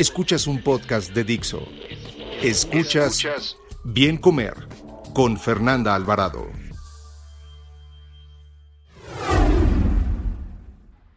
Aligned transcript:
Escuchas 0.00 0.46
un 0.46 0.62
podcast 0.62 1.12
de 1.12 1.24
Dixo. 1.24 1.68
Escuchas 2.40 3.54
Bien 3.84 4.16
Comer 4.16 4.54
con 5.12 5.36
Fernanda 5.36 5.94
Alvarado. 5.94 6.48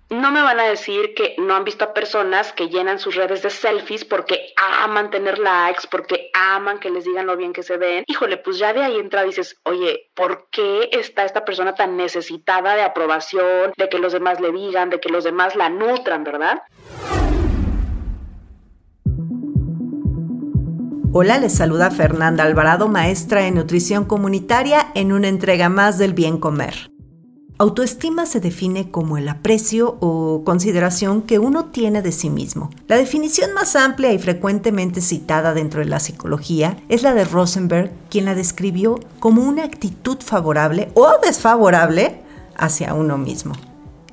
No 0.10 0.32
me 0.32 0.42
van 0.42 0.60
a 0.60 0.64
decir 0.64 1.14
que 1.16 1.34
no 1.38 1.56
han 1.56 1.64
visto 1.64 1.86
a 1.86 1.94
personas 1.94 2.52
que 2.52 2.68
llenan 2.68 3.00
sus 3.00 3.16
redes 3.16 3.42
de 3.42 3.52
selfies 3.52 4.04
porque 4.04 4.54
aman 4.58 5.10
tener 5.12 5.40
likes, 5.40 5.88
porque 5.90 6.30
aman 6.34 6.80
que 6.80 6.90
les 6.90 7.06
digan 7.06 7.26
lo 7.26 7.38
bien 7.38 7.54
que 7.54 7.64
se 7.64 7.78
ven. 7.78 8.04
Híjole, 8.08 8.36
pues 8.36 8.58
ya 8.58 8.74
de 8.74 8.84
ahí 8.84 8.98
entra, 8.98 9.24
dices, 9.24 9.62
oye, 9.64 10.10
¿por 10.14 10.50
qué 10.52 10.90
está 10.92 11.24
esta 11.24 11.46
persona 11.46 11.74
tan 11.74 11.96
necesitada 11.96 12.76
de 12.76 12.82
aprobación, 12.82 13.72
de 13.78 13.88
que 13.88 14.00
los 14.00 14.12
demás 14.12 14.42
le 14.42 14.52
digan, 14.52 14.90
de 14.90 15.00
que 15.00 15.08
los 15.08 15.24
demás 15.24 15.56
la 15.56 15.70
nutran, 15.70 16.26
verdad? 16.26 16.64
Hola, 21.16 21.38
les 21.38 21.54
saluda 21.54 21.92
Fernanda 21.92 22.44
Alvarado, 22.44 22.88
maestra 22.88 23.46
en 23.46 23.54
nutrición 23.54 24.04
comunitaria, 24.04 24.88
en 24.96 25.12
una 25.12 25.28
entrega 25.28 25.70
más 25.70 26.00
del 26.00 26.16
bien 26.16 26.40
comer. 26.40 26.90
Autoestima 27.60 28.26
se 28.26 28.40
define 28.40 28.90
como 28.90 29.20
el 29.20 29.30
aprecio 29.30 29.96
o 30.00 30.44
consideración 30.44 31.22
que 31.22 31.38
uno 31.38 31.66
tiene 31.66 32.02
de 32.02 32.12
sí 32.12 32.32
mismo. 32.32 32.72
La 32.88 32.98
definición 32.98 33.54
más 33.54 33.76
amplia 33.76 34.12
y 34.12 34.18
frecuentemente 34.18 35.02
citada 35.02 35.54
dentro 35.54 35.82
de 35.82 35.86
la 35.86 36.00
psicología 36.00 36.78
es 36.90 37.04
la 37.04 37.14
de 37.14 37.26
Rosenberg, 37.26 37.92
quien 38.10 38.26
la 38.26 38.34
describió 38.34 39.00
como 39.20 39.44
una 39.44 39.66
actitud 39.66 40.18
favorable 40.20 40.90
o 40.96 41.12
desfavorable 41.24 42.24
hacia 42.58 42.96
uno 42.96 43.20
mismo. 43.20 43.54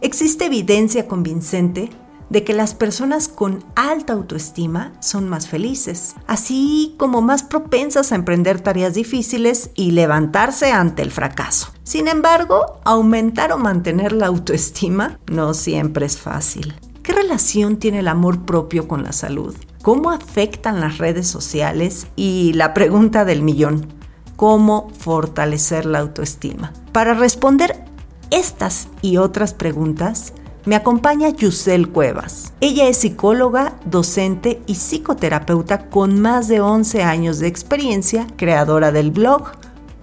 Existe 0.02 0.44
evidencia 0.44 1.08
convincente 1.08 1.88
de 2.30 2.44
que 2.44 2.54
las 2.54 2.74
personas 2.74 3.28
con 3.28 3.64
alta 3.74 4.14
autoestima 4.14 4.92
son 5.00 5.28
más 5.28 5.48
felices, 5.48 6.14
así 6.26 6.94
como 6.96 7.20
más 7.20 7.42
propensas 7.42 8.12
a 8.12 8.14
emprender 8.14 8.60
tareas 8.60 8.94
difíciles 8.94 9.70
y 9.74 9.90
levantarse 9.90 10.72
ante 10.72 11.02
el 11.02 11.10
fracaso. 11.10 11.72
Sin 11.82 12.08
embargo, 12.08 12.80
aumentar 12.84 13.52
o 13.52 13.58
mantener 13.58 14.12
la 14.12 14.26
autoestima 14.26 15.18
no 15.26 15.52
siempre 15.54 16.06
es 16.06 16.16
fácil. 16.16 16.74
¿Qué 17.02 17.12
relación 17.12 17.78
tiene 17.78 17.98
el 17.98 18.08
amor 18.08 18.46
propio 18.46 18.86
con 18.86 19.02
la 19.02 19.12
salud? 19.12 19.54
¿Cómo 19.82 20.10
afectan 20.10 20.80
las 20.80 20.98
redes 20.98 21.26
sociales? 21.26 22.06
Y 22.14 22.52
la 22.52 22.74
pregunta 22.74 23.24
del 23.24 23.42
millón, 23.42 23.88
¿cómo 24.36 24.90
fortalecer 24.96 25.86
la 25.86 25.98
autoestima? 25.98 26.72
Para 26.92 27.14
responder 27.14 27.84
estas 28.30 28.88
y 29.02 29.16
otras 29.16 29.54
preguntas, 29.54 30.34
me 30.66 30.76
acompaña 30.76 31.30
Yusel 31.30 31.88
Cuevas. 31.88 32.52
Ella 32.60 32.88
es 32.88 32.98
psicóloga, 32.98 33.76
docente 33.84 34.60
y 34.66 34.74
psicoterapeuta 34.74 35.88
con 35.88 36.20
más 36.20 36.48
de 36.48 36.60
11 36.60 37.02
años 37.02 37.38
de 37.38 37.48
experiencia, 37.48 38.26
creadora 38.36 38.92
del 38.92 39.10
blog 39.10 39.52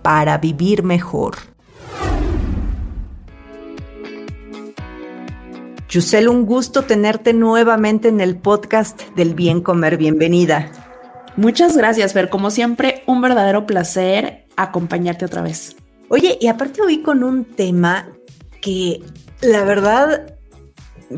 Para 0.01 0.37
Vivir 0.37 0.83
Mejor. 0.83 1.35
Yusel, 5.89 6.27
un 6.27 6.45
gusto 6.45 6.81
tenerte 6.81 7.33
nuevamente 7.33 8.09
en 8.09 8.19
el 8.19 8.37
podcast 8.37 9.03
del 9.15 9.35
Bien 9.35 9.61
Comer. 9.61 9.97
Bienvenida. 9.97 10.71
Muchas 11.37 11.77
gracias, 11.77 12.13
Fer. 12.13 12.29
Como 12.29 12.51
siempre, 12.51 13.03
un 13.05 13.21
verdadero 13.21 13.65
placer 13.65 14.47
acompañarte 14.57 15.23
otra 15.25 15.43
vez. 15.43 15.75
Oye, 16.09 16.37
y 16.41 16.47
aparte 16.47 16.81
hoy 16.81 17.01
con 17.01 17.23
un 17.23 17.45
tema 17.45 18.09
que 18.61 19.01
la 19.41 19.63
verdad 19.63 20.36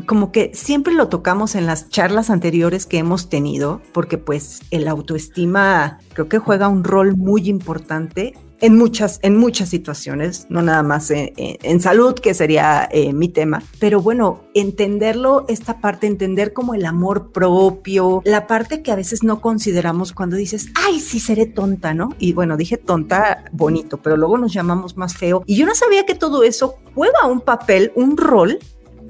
como 0.06 0.32
que 0.32 0.52
siempre 0.54 0.94
lo 0.94 1.08
tocamos 1.08 1.54
en 1.54 1.66
las 1.66 1.88
charlas 1.88 2.30
anteriores 2.30 2.86
que 2.86 2.98
hemos 2.98 3.28
tenido, 3.28 3.80
porque 3.92 4.18
pues 4.18 4.62
el 4.70 4.88
autoestima 4.88 5.98
creo 6.12 6.28
que 6.28 6.38
juega 6.38 6.68
un 6.68 6.84
rol 6.84 7.16
muy 7.16 7.48
importante 7.48 8.34
en 8.60 8.76
muchas, 8.76 9.18
en 9.22 9.36
muchas 9.36 9.68
situaciones, 9.70 10.46
no 10.50 10.62
nada 10.62 10.82
más 10.82 11.10
en, 11.10 11.80
salud, 11.80 12.14
que 12.14 12.34
sería 12.34 12.88
eh, 12.92 13.12
mi 13.12 13.28
tema, 13.28 13.62
pero 13.78 14.02
bueno, 14.02 14.42
entenderlo, 14.54 15.46
esta 15.48 15.80
parte, 15.80 16.06
entender 16.06 16.52
como 16.52 16.74
el 16.74 16.84
amor 16.84 17.32
propio, 17.32 18.20
la 18.24 18.46
parte 18.46 18.82
que 18.82 18.92
a 18.92 18.96
veces 18.96 19.22
no 19.22 19.40
consideramos 19.40 20.12
cuando 20.12 20.36
dices, 20.36 20.68
ay, 20.74 21.00
sí 21.00 21.20
seré 21.20 21.46
tonta, 21.46 21.94
¿no? 21.94 22.14
Y 22.18 22.34
bueno, 22.34 22.56
dije 22.56 22.76
tonta 22.76 23.44
bonito, 23.52 23.96
pero 23.96 24.16
luego 24.16 24.36
nos 24.36 24.52
llamamos 24.52 24.96
más 24.96 25.16
feo. 25.16 25.42
Y 25.46 25.56
yo 25.56 25.64
no 25.64 25.74
sabía 25.74 26.04
que 26.04 26.14
todo 26.14 26.42
eso 26.42 26.76
juega 26.94 27.26
un 27.26 27.40
papel, 27.40 27.92
un 27.94 28.16
rol 28.16 28.58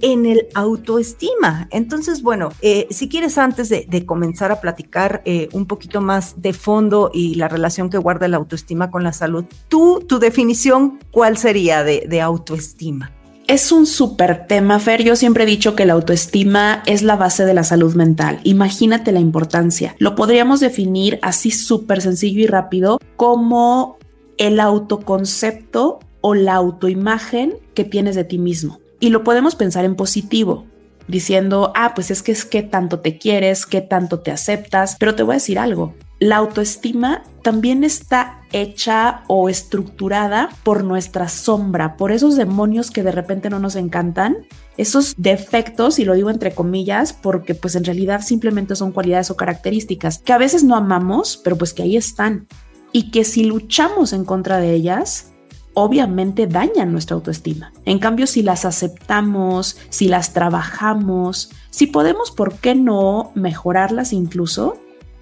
en 0.02 0.26
el 0.26 0.48
autoestima. 0.54 1.68
Entonces, 1.70 2.22
bueno, 2.22 2.50
eh, 2.62 2.86
si 2.90 3.08
quieres 3.08 3.38
antes 3.38 3.68
de, 3.68 4.06
comenzar 4.06 4.50
a 4.50 4.60
platicar 4.60 5.22
eh, 5.24 5.48
un 5.52 5.66
poquito 5.66 6.00
más 6.00 6.40
de 6.40 6.52
fondo 6.52 7.10
y 7.12 7.34
la 7.34 7.48
relación 7.48 7.90
que 7.90 7.98
guarda 7.98 8.28
la 8.28 8.38
autoestima 8.38 8.90
con 8.90 9.04
la 9.04 9.12
salud, 9.12 9.44
tú, 9.68 10.04
tu 10.06 10.18
definición, 10.18 10.98
¿cuál 11.10 11.36
sería 11.36 11.84
de, 11.84 12.06
de 12.08 12.20
autoestima? 12.20 13.12
Es 13.46 13.72
un 13.72 13.86
súper 13.86 14.46
tema, 14.46 14.78
Fer. 14.78 15.02
Yo 15.02 15.16
siempre 15.16 15.42
he 15.42 15.46
dicho 15.46 15.74
que 15.74 15.84
la 15.84 15.94
autoestima 15.94 16.82
es 16.86 17.02
la 17.02 17.16
base 17.16 17.44
de 17.44 17.52
la 17.52 17.64
salud 17.64 17.96
mental. 17.96 18.38
Imagínate 18.44 19.10
la 19.10 19.18
importancia. 19.18 19.96
Lo 19.98 20.14
podríamos 20.14 20.60
definir 20.60 21.18
así 21.20 21.50
súper 21.50 22.00
sencillo 22.00 22.40
y 22.40 22.46
rápido 22.46 23.00
como 23.16 23.98
el 24.38 24.60
autoconcepto 24.60 25.98
o 26.20 26.34
la 26.34 26.54
autoimagen 26.54 27.54
que 27.74 27.84
tienes 27.84 28.14
de 28.14 28.24
ti 28.24 28.38
mismo. 28.38 28.79
Y 29.00 29.08
lo 29.08 29.24
podemos 29.24 29.56
pensar 29.56 29.84
en 29.84 29.96
positivo, 29.96 30.66
diciendo, 31.08 31.72
ah, 31.74 31.92
pues 31.94 32.10
es 32.10 32.22
que 32.22 32.32
es 32.32 32.44
que 32.44 32.62
tanto 32.62 33.00
te 33.00 33.18
quieres, 33.18 33.66
que 33.66 33.80
tanto 33.80 34.20
te 34.20 34.30
aceptas, 34.30 34.96
pero 34.98 35.14
te 35.14 35.22
voy 35.22 35.32
a 35.32 35.34
decir 35.34 35.58
algo. 35.58 35.94
La 36.18 36.36
autoestima 36.36 37.22
también 37.42 37.82
está 37.82 38.42
hecha 38.52 39.22
o 39.26 39.48
estructurada 39.48 40.50
por 40.64 40.84
nuestra 40.84 41.30
sombra, 41.30 41.96
por 41.96 42.12
esos 42.12 42.36
demonios 42.36 42.90
que 42.90 43.02
de 43.02 43.10
repente 43.10 43.48
no 43.48 43.58
nos 43.58 43.74
encantan, 43.74 44.36
esos 44.76 45.14
defectos, 45.16 45.98
y 45.98 46.04
lo 46.04 46.14
digo 46.14 46.28
entre 46.28 46.52
comillas, 46.52 47.14
porque 47.14 47.54
pues 47.54 47.74
en 47.74 47.84
realidad 47.84 48.20
simplemente 48.20 48.76
son 48.76 48.92
cualidades 48.92 49.30
o 49.30 49.36
características 49.36 50.18
que 50.18 50.34
a 50.34 50.38
veces 50.38 50.62
no 50.62 50.76
amamos, 50.76 51.40
pero 51.42 51.56
pues 51.56 51.72
que 51.72 51.82
ahí 51.82 51.96
están. 51.96 52.46
Y 52.92 53.10
que 53.10 53.24
si 53.24 53.44
luchamos 53.44 54.12
en 54.12 54.24
contra 54.24 54.58
de 54.58 54.74
ellas, 54.74 55.29
obviamente 55.74 56.46
dañan 56.46 56.92
nuestra 56.92 57.14
autoestima. 57.14 57.72
En 57.84 57.98
cambio, 57.98 58.26
si 58.26 58.42
las 58.42 58.64
aceptamos, 58.64 59.78
si 59.88 60.08
las 60.08 60.32
trabajamos, 60.32 61.50
si 61.70 61.86
podemos, 61.86 62.30
¿por 62.30 62.54
qué 62.54 62.74
no 62.74 63.32
mejorarlas 63.34 64.12
incluso? 64.12 64.76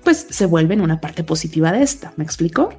Pues 0.04 0.26
se 0.30 0.46
vuelven 0.46 0.80
una 0.80 1.00
parte 1.00 1.24
positiva 1.24 1.72
de 1.72 1.82
esta. 1.82 2.12
¿Me 2.16 2.24
explico? 2.24 2.70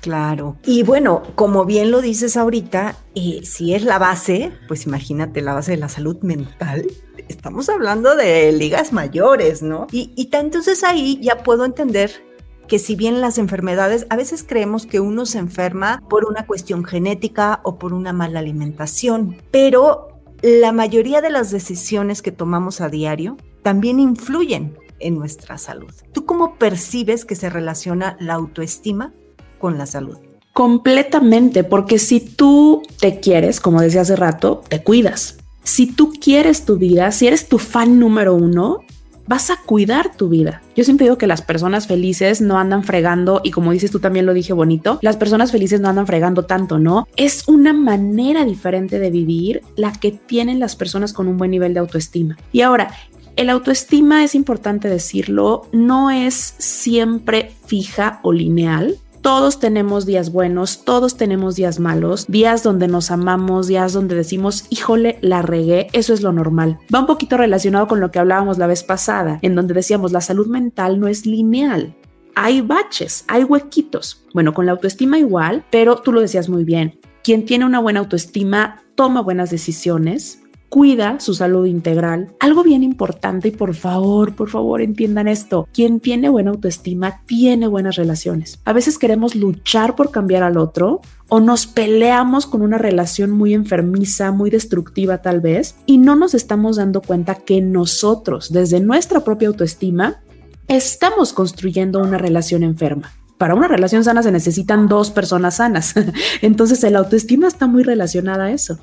Claro. 0.00 0.56
Y 0.64 0.84
bueno, 0.84 1.22
como 1.34 1.64
bien 1.64 1.90
lo 1.90 2.00
dices 2.00 2.36
ahorita, 2.36 2.96
eh, 3.14 3.40
si 3.44 3.74
es 3.74 3.82
la 3.82 3.98
base, 3.98 4.52
pues 4.68 4.86
imagínate 4.86 5.40
la 5.42 5.54
base 5.54 5.72
de 5.72 5.78
la 5.78 5.88
salud 5.88 6.18
mental. 6.22 6.86
Estamos 7.28 7.68
hablando 7.68 8.14
de 8.14 8.52
ligas 8.52 8.92
mayores, 8.92 9.62
¿no? 9.62 9.86
Y, 9.90 10.12
y 10.14 10.28
entonces 10.32 10.84
ahí 10.84 11.18
ya 11.20 11.42
puedo 11.42 11.64
entender 11.64 12.27
que 12.68 12.78
si 12.78 12.94
bien 12.94 13.20
las 13.20 13.38
enfermedades, 13.38 14.06
a 14.10 14.16
veces 14.16 14.44
creemos 14.46 14.86
que 14.86 15.00
uno 15.00 15.26
se 15.26 15.38
enferma 15.38 16.02
por 16.08 16.26
una 16.26 16.46
cuestión 16.46 16.84
genética 16.84 17.60
o 17.64 17.78
por 17.78 17.92
una 17.92 18.12
mala 18.12 18.38
alimentación, 18.38 19.36
pero 19.50 20.20
la 20.42 20.70
mayoría 20.72 21.20
de 21.20 21.30
las 21.30 21.50
decisiones 21.50 22.22
que 22.22 22.30
tomamos 22.30 22.80
a 22.80 22.88
diario 22.88 23.36
también 23.62 23.98
influyen 23.98 24.76
en 25.00 25.18
nuestra 25.18 25.58
salud. 25.58 25.92
¿Tú 26.12 26.26
cómo 26.26 26.56
percibes 26.56 27.24
que 27.24 27.34
se 27.34 27.50
relaciona 27.50 28.16
la 28.20 28.34
autoestima 28.34 29.12
con 29.58 29.78
la 29.78 29.86
salud? 29.86 30.18
Completamente, 30.52 31.64
porque 31.64 31.98
si 31.98 32.20
tú 32.20 32.82
te 33.00 33.20
quieres, 33.20 33.60
como 33.60 33.80
decía 33.80 34.02
hace 34.02 34.16
rato, 34.16 34.62
te 34.68 34.82
cuidas. 34.82 35.38
Si 35.62 35.86
tú 35.86 36.12
quieres 36.12 36.64
tu 36.64 36.78
vida, 36.78 37.12
si 37.12 37.26
eres 37.26 37.48
tu 37.48 37.58
fan 37.58 37.98
número 37.98 38.34
uno, 38.34 38.80
vas 39.28 39.50
a 39.50 39.58
cuidar 39.64 40.16
tu 40.16 40.28
vida. 40.28 40.62
Yo 40.74 40.84
siempre 40.84 41.04
digo 41.04 41.18
que 41.18 41.26
las 41.26 41.42
personas 41.42 41.86
felices 41.86 42.40
no 42.40 42.58
andan 42.58 42.82
fregando 42.82 43.40
y 43.44 43.50
como 43.50 43.72
dices 43.72 43.90
tú 43.90 44.00
también 44.00 44.26
lo 44.26 44.34
dije 44.34 44.52
bonito, 44.52 44.98
las 45.02 45.16
personas 45.16 45.52
felices 45.52 45.80
no 45.80 45.88
andan 45.88 46.06
fregando 46.06 46.46
tanto, 46.46 46.78
¿no? 46.78 47.06
Es 47.16 47.46
una 47.46 47.72
manera 47.72 48.44
diferente 48.44 48.98
de 48.98 49.10
vivir 49.10 49.62
la 49.76 49.92
que 49.92 50.12
tienen 50.12 50.58
las 50.58 50.76
personas 50.76 51.12
con 51.12 51.28
un 51.28 51.36
buen 51.36 51.50
nivel 51.50 51.74
de 51.74 51.80
autoestima. 51.80 52.38
Y 52.52 52.62
ahora, 52.62 52.90
el 53.36 53.50
autoestima 53.50 54.24
es 54.24 54.34
importante 54.34 54.88
decirlo, 54.88 55.68
no 55.72 56.10
es 56.10 56.54
siempre 56.58 57.52
fija 57.66 58.18
o 58.22 58.32
lineal. 58.32 58.96
Todos 59.28 59.60
tenemos 59.60 60.06
días 60.06 60.32
buenos, 60.32 60.86
todos 60.86 61.18
tenemos 61.18 61.54
días 61.54 61.80
malos, 61.80 62.26
días 62.28 62.62
donde 62.62 62.88
nos 62.88 63.10
amamos, 63.10 63.66
días 63.66 63.92
donde 63.92 64.14
decimos, 64.14 64.64
híjole, 64.70 65.18
la 65.20 65.42
regué, 65.42 65.88
eso 65.92 66.14
es 66.14 66.22
lo 66.22 66.32
normal. 66.32 66.78
Va 66.92 67.00
un 67.00 67.06
poquito 67.06 67.36
relacionado 67.36 67.88
con 67.88 68.00
lo 68.00 68.10
que 68.10 68.18
hablábamos 68.18 68.56
la 68.56 68.66
vez 68.66 68.84
pasada, 68.84 69.38
en 69.42 69.54
donde 69.54 69.74
decíamos, 69.74 70.12
la 70.12 70.22
salud 70.22 70.46
mental 70.46 70.98
no 70.98 71.08
es 71.08 71.26
lineal. 71.26 71.94
Hay 72.36 72.62
baches, 72.62 73.26
hay 73.28 73.44
huequitos. 73.44 74.24
Bueno, 74.32 74.54
con 74.54 74.64
la 74.64 74.72
autoestima 74.72 75.18
igual, 75.18 75.62
pero 75.70 75.96
tú 75.96 76.10
lo 76.10 76.22
decías 76.22 76.48
muy 76.48 76.64
bien. 76.64 76.98
Quien 77.22 77.44
tiene 77.44 77.66
una 77.66 77.80
buena 77.80 78.00
autoestima 78.00 78.82
toma 78.94 79.20
buenas 79.20 79.50
decisiones, 79.50 80.40
cuida 80.68 81.20
su 81.20 81.34
salud 81.34 81.66
integral. 81.66 82.34
Algo 82.40 82.62
bien 82.62 82.82
importante 82.82 83.48
y 83.48 83.50
por 83.50 83.74
favor, 83.74 84.34
por 84.34 84.50
favor 84.50 84.80
entiendan 84.80 85.28
esto. 85.28 85.68
Quien 85.72 86.00
tiene 86.00 86.28
buena 86.28 86.50
autoestima 86.50 87.22
tiene 87.26 87.66
buenas 87.66 87.96
relaciones. 87.96 88.60
A 88.64 88.72
veces 88.72 88.98
queremos 88.98 89.34
luchar 89.34 89.96
por 89.96 90.10
cambiar 90.10 90.42
al 90.42 90.58
otro 90.58 91.00
o 91.28 91.40
nos 91.40 91.66
peleamos 91.66 92.46
con 92.46 92.62
una 92.62 92.78
relación 92.78 93.30
muy 93.30 93.54
enfermiza, 93.54 94.32
muy 94.32 94.50
destructiva 94.50 95.18
tal 95.18 95.40
vez, 95.40 95.76
y 95.84 95.98
no 95.98 96.16
nos 96.16 96.34
estamos 96.34 96.76
dando 96.76 97.02
cuenta 97.02 97.34
que 97.34 97.60
nosotros, 97.60 98.52
desde 98.52 98.80
nuestra 98.80 99.24
propia 99.24 99.48
autoestima, 99.48 100.20
estamos 100.68 101.32
construyendo 101.32 102.00
una 102.00 102.18
relación 102.18 102.62
enferma 102.62 103.12
para 103.38 103.54
una 103.54 103.68
relación 103.68 104.02
sana 104.04 104.22
se 104.22 104.32
necesitan 104.32 104.88
dos 104.88 105.10
personas 105.10 105.56
sanas. 105.56 105.94
Entonces 106.42 106.82
el 106.84 106.96
autoestima 106.96 107.46
está 107.46 107.68
muy 107.68 107.84
relacionada 107.84 108.46
a 108.46 108.50
eso. 108.50 108.78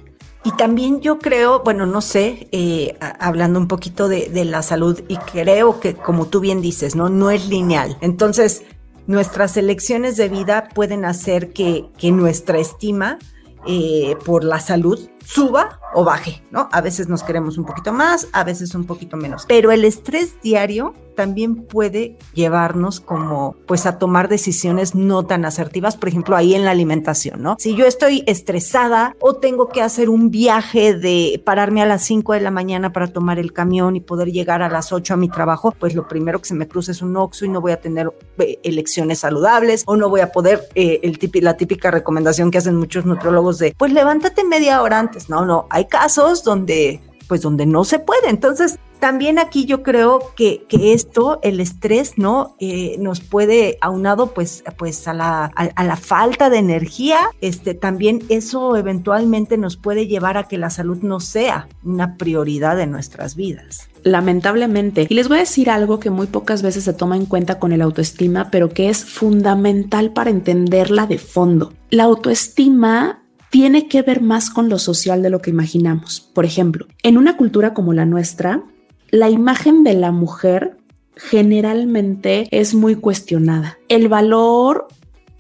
Y 0.46 0.52
también 0.52 1.02
yo 1.02 1.18
creo, 1.18 1.64
bueno, 1.64 1.88
no 1.88 2.02
sé, 2.02 2.48
eh, 2.52 2.96
hablando 3.20 3.60
un 3.60 3.68
poquito 3.68 4.08
de, 4.08 4.46
la 4.46 4.62
salud, 4.62 5.02
y 5.08 5.18
creo 5.18 5.80
que 5.80 5.96
como 5.96 6.28
tú 6.28 6.40
bien 6.40 6.62
dices, 6.62 6.96
¿no? 6.96 7.10
No 7.10 7.32
es 7.32 7.50
lineal. 7.50 7.98
Entonces, 8.02 8.62
nuestras 9.08 9.58
elecciones 9.58 10.18
de 10.18 10.30
vida 10.30 10.70
pueden 10.76 11.04
hacer 11.04 11.52
que, 11.52 11.88
que 11.98 12.12
nuestra 12.12 12.60
estima 12.60 13.18
eh, 13.66 14.16
por 14.24 14.44
la 14.44 14.60
salud 14.60 15.00
suba 15.26 15.80
o 15.94 16.04
baje, 16.04 16.44
¿no? 16.52 16.70
A 16.72 16.82
veces 16.82 17.10
nos 17.10 17.24
queremos 17.24 17.58
un 17.58 17.66
poquito 17.66 17.92
más, 17.92 18.28
a 18.32 18.44
veces 18.44 18.76
un 18.76 18.86
poquito 18.86 19.18
menos. 19.18 19.46
Pero 19.48 19.72
el 19.72 19.86
estrés 19.86 20.40
diario 20.42 20.94
también 21.16 21.56
puede 21.56 22.18
llevarnos 22.34 23.00
como 23.00 23.56
pues 23.66 23.86
a 23.86 23.98
tomar 23.98 24.28
decisiones 24.28 24.94
no 24.94 25.26
tan 25.26 25.46
asertivas, 25.46 25.96
por 25.96 26.10
ejemplo, 26.10 26.36
ahí 26.36 26.54
en 26.54 26.66
la 26.66 26.72
alimentación, 26.72 27.42
¿no? 27.42 27.56
Si 27.58 27.76
yo 27.76 27.86
estoy 27.86 28.24
estresada 28.28 29.16
o 29.20 29.36
tengo 29.36 29.70
que 29.70 29.82
hacer 29.82 30.10
un 30.10 30.30
viaje 30.30 30.94
de 30.94 31.42
pararme 31.44 31.82
a 31.82 31.86
las 31.86 32.04
5 32.04 32.34
de 32.34 32.42
la 32.42 32.52
mañana 32.52 32.92
para 32.92 33.08
tomar 33.08 33.40
el 33.40 33.54
camión 33.54 33.96
y 33.96 34.02
poder 34.02 34.32
llegar 34.32 34.62
a 34.62 34.70
las 34.70 34.92
8 34.92 35.14
a 35.14 35.18
mi 35.18 35.30
trabajo, 35.30 35.72
pues 35.72 35.96
lo 35.96 36.08
primero 36.08 36.40
que 36.40 36.50
se 36.50 36.56
me 36.56 36.68
cruza 36.68 36.92
es 36.92 37.02
un 37.02 37.16
oxo 37.16 37.46
y 37.46 37.50
no 37.50 37.62
voy 37.62 37.72
a 37.72 37.80
tener 37.80 38.12
eh, 38.38 38.60
elecciones 38.64 39.20
saludables 39.20 39.84
o 39.88 39.96
no 39.96 40.10
voy 40.10 40.20
a 40.20 40.32
poder 40.32 40.68
eh, 40.76 41.00
el 41.04 41.16
la 41.42 41.58
típica 41.58 41.92
recomendación 41.92 42.52
que 42.52 42.58
hacen 42.58 42.76
muchos 42.76 43.06
nutrólogos 43.06 43.58
de 43.58 43.74
pues 43.78 43.92
levántate 43.92 44.44
media 44.44 44.82
hora 44.82 45.00
antes. 45.00 45.15
No, 45.30 45.46
no, 45.46 45.68
hay 45.70 45.86
casos 45.86 46.44
donde 46.44 47.02
pues 47.28 47.42
donde 47.42 47.66
no 47.66 47.84
se 47.84 48.00
puede. 48.00 48.30
Entonces, 48.30 48.80
también 49.00 49.40
aquí 49.40 49.66
yo 49.66 49.84
creo 49.84 50.32
que, 50.36 50.66
que 50.68 50.94
esto, 50.94 51.40
el 51.44 51.60
estrés, 51.60 52.18
¿no? 52.18 52.56
Eh, 52.60 52.96
nos 53.00 53.20
puede, 53.20 53.78
aunado 53.82 54.34
pues, 54.34 54.64
pues 54.78 55.08
a, 55.08 55.14
la, 55.14 55.46
a, 55.46 55.84
la 55.84 55.98
falta 55.98 56.50
de 56.50 56.58
energía, 56.58 57.20
este, 57.42 57.74
también 57.74 58.24
eso 58.30 58.76
eventualmente 58.76 59.58
nos 59.58 59.78
puede 59.78 60.08
llevar 60.08 60.38
a 60.38 60.48
que 60.48 60.58
la 60.58 60.70
salud 60.70 61.00
no 61.02 61.20
sea 61.20 61.68
una 61.84 62.18
prioridad 62.18 62.80
en 62.80 62.92
nuestras 62.92 63.36
vidas 63.36 63.90
lamentablemente. 64.04 65.08
Y 65.10 65.16
les 65.16 65.28
voy 65.28 65.38
a 65.38 65.40
decir 65.40 65.68
algo 65.68 66.00
que 66.00 66.12
muy 66.12 66.28
pocas 66.28 66.62
veces 66.62 66.84
se 66.84 66.94
toma 66.94 67.16
en 67.16 67.26
cuenta 67.26 67.58
con 67.58 67.72
el 67.72 67.82
autoestima, 67.82 68.52
pero 68.52 68.70
que 68.70 68.88
es 68.88 69.04
fundamental 69.04 70.14
para 70.14 70.30
entenderla 70.30 71.08
de 71.08 71.18
fondo. 71.18 71.74
La 71.90 72.04
autoestima 72.04 73.25
tiene 73.56 73.88
que 73.88 74.02
ver 74.02 74.22
más 74.22 74.50
con 74.50 74.68
lo 74.68 74.78
social 74.78 75.22
de 75.22 75.30
lo 75.30 75.42
que 75.42 75.50
imaginamos. 75.50 76.20
Por 76.20 76.44
ejemplo, 76.44 76.88
en 77.04 77.18
una 77.18 77.38
cultura 77.38 77.74
como 77.74 77.94
la 77.94 78.06
nuestra, 78.06 78.66
la 79.12 79.30
imagen 79.30 79.86
de 79.86 79.94
la 79.94 80.12
mujer 80.12 80.76
generalmente 81.16 82.50
es 82.52 82.74
muy 82.74 82.96
cuestionada. 82.96 83.78
El 83.88 84.10
valor, 84.10 84.90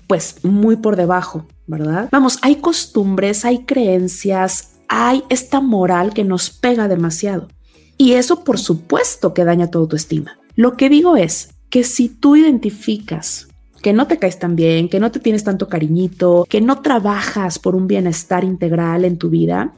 pues 0.07 0.45
muy 0.45 0.77
por 0.77 0.95
debajo, 0.95 1.45
¿verdad? 1.67 2.07
Vamos, 2.09 2.39
hay 2.41 2.55
costumbres, 2.55 3.43
hay 3.43 3.65
creencias, 3.65 4.77
hay 4.87 5.23
esta 5.27 5.59
moral 5.59 6.13
que 6.13 6.23
nos 6.23 6.49
pega 6.49 6.87
demasiado. 6.87 7.49
Y 7.97 8.13
eso 8.13 8.45
por 8.45 8.59
supuesto 8.59 9.33
que 9.33 9.43
daña 9.43 9.69
tu 9.69 9.79
autoestima. 9.79 10.39
Lo 10.55 10.77
que 10.77 10.87
digo 10.87 11.17
es 11.17 11.49
que 11.69 11.83
si 11.83 12.07
tú 12.07 12.37
identificas 12.37 13.49
que 13.85 13.93
no 13.93 14.07
te 14.07 14.17
caes 14.17 14.39
tan 14.39 14.55
bien, 14.55 14.89
que 14.89 14.99
no 14.99 15.11
te 15.11 15.19
tienes 15.19 15.43
tanto 15.43 15.69
cariñito, 15.69 16.47
que 16.49 16.59
no 16.59 16.81
trabajas 16.81 17.59
por 17.59 17.75
un 17.75 17.85
bienestar 17.85 18.43
integral 18.43 19.05
en 19.05 19.19
tu 19.19 19.29
vida, 19.29 19.75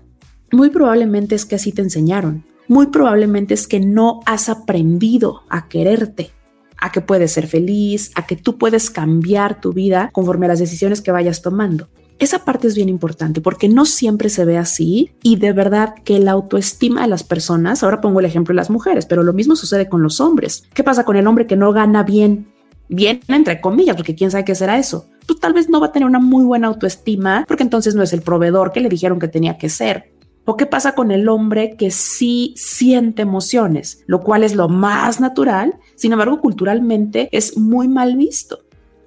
muy 0.49 0.69
probablemente 0.69 1.35
es 1.35 1.45
que 1.45 1.55
así 1.55 1.73
te 1.73 1.81
enseñaron 1.81 2.45
muy 2.67 2.87
probablemente 2.87 3.53
es 3.53 3.67
que 3.67 3.79
no 3.79 4.21
has 4.25 4.49
aprendido 4.49 5.41
a 5.49 5.67
quererte, 5.67 6.31
a 6.77 6.91
que 6.91 7.01
puedes 7.01 7.31
ser 7.31 7.47
feliz, 7.47 8.11
a 8.15 8.25
que 8.25 8.35
tú 8.35 8.57
puedes 8.57 8.89
cambiar 8.89 9.61
tu 9.61 9.73
vida 9.73 10.09
conforme 10.13 10.45
a 10.45 10.49
las 10.49 10.59
decisiones 10.59 11.01
que 11.01 11.11
vayas 11.11 11.41
tomando. 11.41 11.87
Esa 12.19 12.45
parte 12.45 12.67
es 12.67 12.75
bien 12.75 12.89
importante 12.89 13.41
porque 13.41 13.69
no 13.69 13.85
siempre 13.85 14.29
se 14.29 14.43
ve 14.43 14.57
así 14.57 15.11
y 15.21 15.35
de 15.35 15.53
verdad 15.53 15.93
que 16.03 16.17
la 16.17 16.31
autoestima 16.31 17.03
de 17.03 17.07
las 17.07 17.23
personas, 17.23 17.83
ahora 17.83 18.01
pongo 18.01 18.19
el 18.19 18.25
ejemplo 18.25 18.53
de 18.53 18.57
las 18.57 18.71
mujeres, 18.71 19.05
pero 19.05 19.21
lo 19.21 19.33
mismo 19.33 19.55
sucede 19.55 19.87
con 19.87 20.01
los 20.01 20.19
hombres. 20.19 20.63
¿Qué 20.73 20.83
pasa 20.83 21.05
con 21.05 21.15
el 21.15 21.27
hombre 21.27 21.45
que 21.45 21.55
no 21.55 21.71
gana 21.73 22.01
bien? 22.03 22.47
Bien, 22.89 23.19
entre 23.27 23.59
comillas, 23.61 23.95
porque 23.95 24.15
quién 24.15 24.31
sabe 24.31 24.45
qué 24.45 24.55
será 24.55 24.77
eso. 24.77 25.09
Pues 25.25 25.39
tal 25.39 25.53
vez 25.53 25.69
no 25.69 25.79
va 25.79 25.87
a 25.87 25.91
tener 25.91 26.07
una 26.07 26.19
muy 26.19 26.45
buena 26.45 26.67
autoestima 26.67 27.43
porque 27.47 27.63
entonces 27.63 27.95
no 27.95 28.03
es 28.03 28.13
el 28.13 28.21
proveedor 28.21 28.71
que 28.71 28.79
le 28.79 28.89
dijeron 28.89 29.19
que 29.19 29.27
tenía 29.27 29.57
que 29.57 29.69
ser 29.69 30.17
¿O 30.49 30.55
qué 30.55 30.65
pasa 30.65 30.95
con 30.95 31.11
el 31.11 31.27
hombre 31.27 31.75
que 31.75 31.91
sí 31.91 32.53
siente 32.55 33.21
emociones, 33.21 34.05
lo 34.07 34.21
cual 34.21 34.45
es 34.45 34.55
lo 34.55 34.69
más 34.69 35.19
natural, 35.19 35.77
sin 35.95 36.13
embargo 36.13 36.39
culturalmente 36.39 37.27
es 37.33 37.57
muy 37.57 37.89
mal 37.89 38.15
visto? 38.15 38.59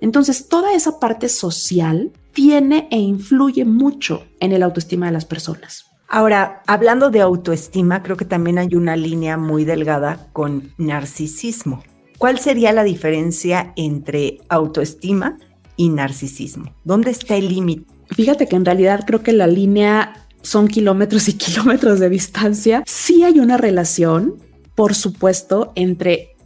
Entonces, 0.02 0.48
toda 0.48 0.74
esa 0.74 1.00
parte 1.00 1.30
social 1.30 2.12
tiene 2.34 2.88
e 2.90 2.98
influye 2.98 3.64
mucho 3.64 4.24
en 4.38 4.52
el 4.52 4.62
autoestima 4.62 5.06
de 5.06 5.12
las 5.12 5.24
personas. 5.24 5.86
Ahora, 6.08 6.62
hablando 6.66 7.08
de 7.08 7.22
autoestima, 7.22 8.02
creo 8.02 8.18
que 8.18 8.26
también 8.26 8.58
hay 8.58 8.74
una 8.74 8.94
línea 8.94 9.38
muy 9.38 9.64
delgada 9.64 10.28
con 10.34 10.74
narcisismo. 10.76 11.82
¿Cuál 12.20 12.38
sería 12.38 12.70
la 12.74 12.84
diferencia 12.84 13.72
entre 13.76 14.42
autoestima 14.50 15.38
y 15.78 15.88
narcisismo? 15.88 16.74
¿Dónde 16.84 17.10
está 17.10 17.34
el 17.36 17.48
límite? 17.48 17.90
Fíjate 18.10 18.46
que 18.46 18.56
en 18.56 18.66
realidad 18.66 19.04
creo 19.06 19.22
que 19.22 19.32
la 19.32 19.46
línea 19.46 20.26
son 20.42 20.68
kilómetros 20.68 21.30
y 21.30 21.32
kilómetros 21.38 21.98
de 21.98 22.10
distancia, 22.10 22.82
sí 22.84 23.24
hay 23.24 23.40
una 23.40 23.56
relación, 23.56 24.34
por 24.74 24.94
supuesto, 24.94 25.72
entre 25.76 26.36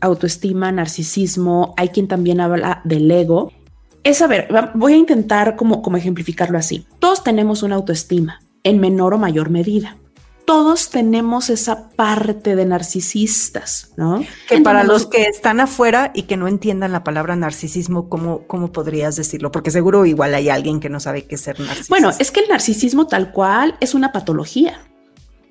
autoestima, 0.00 0.72
narcisismo, 0.72 1.72
hay 1.76 1.90
quien 1.90 2.08
también 2.08 2.40
habla 2.40 2.80
del 2.82 3.08
ego. 3.08 3.52
Es 4.02 4.22
a 4.22 4.26
ver, 4.26 4.48
voy 4.74 4.94
a 4.94 4.96
intentar 4.96 5.54
como, 5.54 5.82
como 5.82 5.98
ejemplificarlo 5.98 6.58
así. 6.58 6.84
Todos 6.98 7.22
tenemos 7.22 7.62
una 7.62 7.76
autoestima 7.76 8.40
en 8.64 8.80
menor 8.80 9.14
o 9.14 9.18
mayor 9.18 9.50
medida 9.50 9.98
todos 10.44 10.90
tenemos 10.90 11.50
esa 11.50 11.88
parte 11.90 12.56
de 12.56 12.66
narcisistas, 12.66 13.92
¿no? 13.96 14.24
Que 14.48 14.60
para 14.60 14.84
los 14.84 15.06
que 15.06 15.22
están 15.22 15.60
afuera 15.60 16.10
y 16.14 16.22
que 16.24 16.36
no 16.36 16.48
entiendan 16.48 16.92
la 16.92 17.04
palabra 17.04 17.36
narcisismo, 17.36 18.08
¿cómo, 18.08 18.46
¿cómo 18.46 18.72
podrías 18.72 19.16
decirlo? 19.16 19.52
Porque 19.52 19.70
seguro 19.70 20.04
igual 20.04 20.34
hay 20.34 20.48
alguien 20.48 20.80
que 20.80 20.88
no 20.88 21.00
sabe 21.00 21.24
qué 21.26 21.36
es 21.36 21.40
ser 21.42 21.60
narcisista. 21.60 21.92
Bueno, 21.92 22.10
es 22.18 22.30
que 22.30 22.40
el 22.40 22.48
narcisismo 22.48 23.06
tal 23.06 23.32
cual 23.32 23.76
es 23.80 23.94
una 23.94 24.12
patología. 24.12 24.80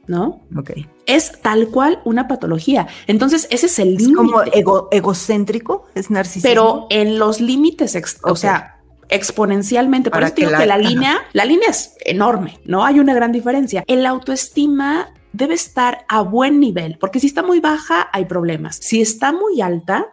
¿no? 0.08 0.42
Ok. 0.58 0.72
Es 1.06 1.42
tal 1.42 1.70
cual 1.70 2.02
una 2.04 2.28
patología. 2.28 2.88
Entonces, 3.08 3.48
ese 3.50 3.68
es 3.68 3.80
el 3.80 3.96
límite. 3.96 4.16
como 4.64 4.90
egocéntrico, 4.92 5.86
es 5.96 6.10
narcisismo. 6.10 6.50
Pero 6.50 6.88
en 6.90 7.18
los 7.18 7.40
límites, 7.40 7.98
o 8.24 8.36
sea, 8.36 8.81
exponencialmente. 9.12 10.10
Por 10.10 10.24
eso 10.24 10.34
digo 10.36 10.52
que 10.58 10.66
la, 10.66 10.78
línea, 10.78 11.20
la 11.34 11.46
línea 11.46 11.70
es 11.70 11.96
enorme, 12.06 12.60
¿no? 12.66 12.84
Hay 12.86 13.00
una 13.00 13.14
gran 13.14 13.32
diferencia. 13.32 13.84
El 13.86 14.06
autoestima 14.06 15.14
debe 15.34 15.54
estar 15.54 16.06
a 16.08 16.22
buen 16.22 16.60
nivel, 16.60 16.98
porque 17.00 17.20
si 17.20 17.28
está 17.28 17.44
muy 17.44 17.60
baja 17.60 18.10
hay 18.12 18.26
problemas. 18.26 18.78
Si 18.78 19.02
está 19.02 19.32
muy 19.32 19.62
alta, 19.62 20.08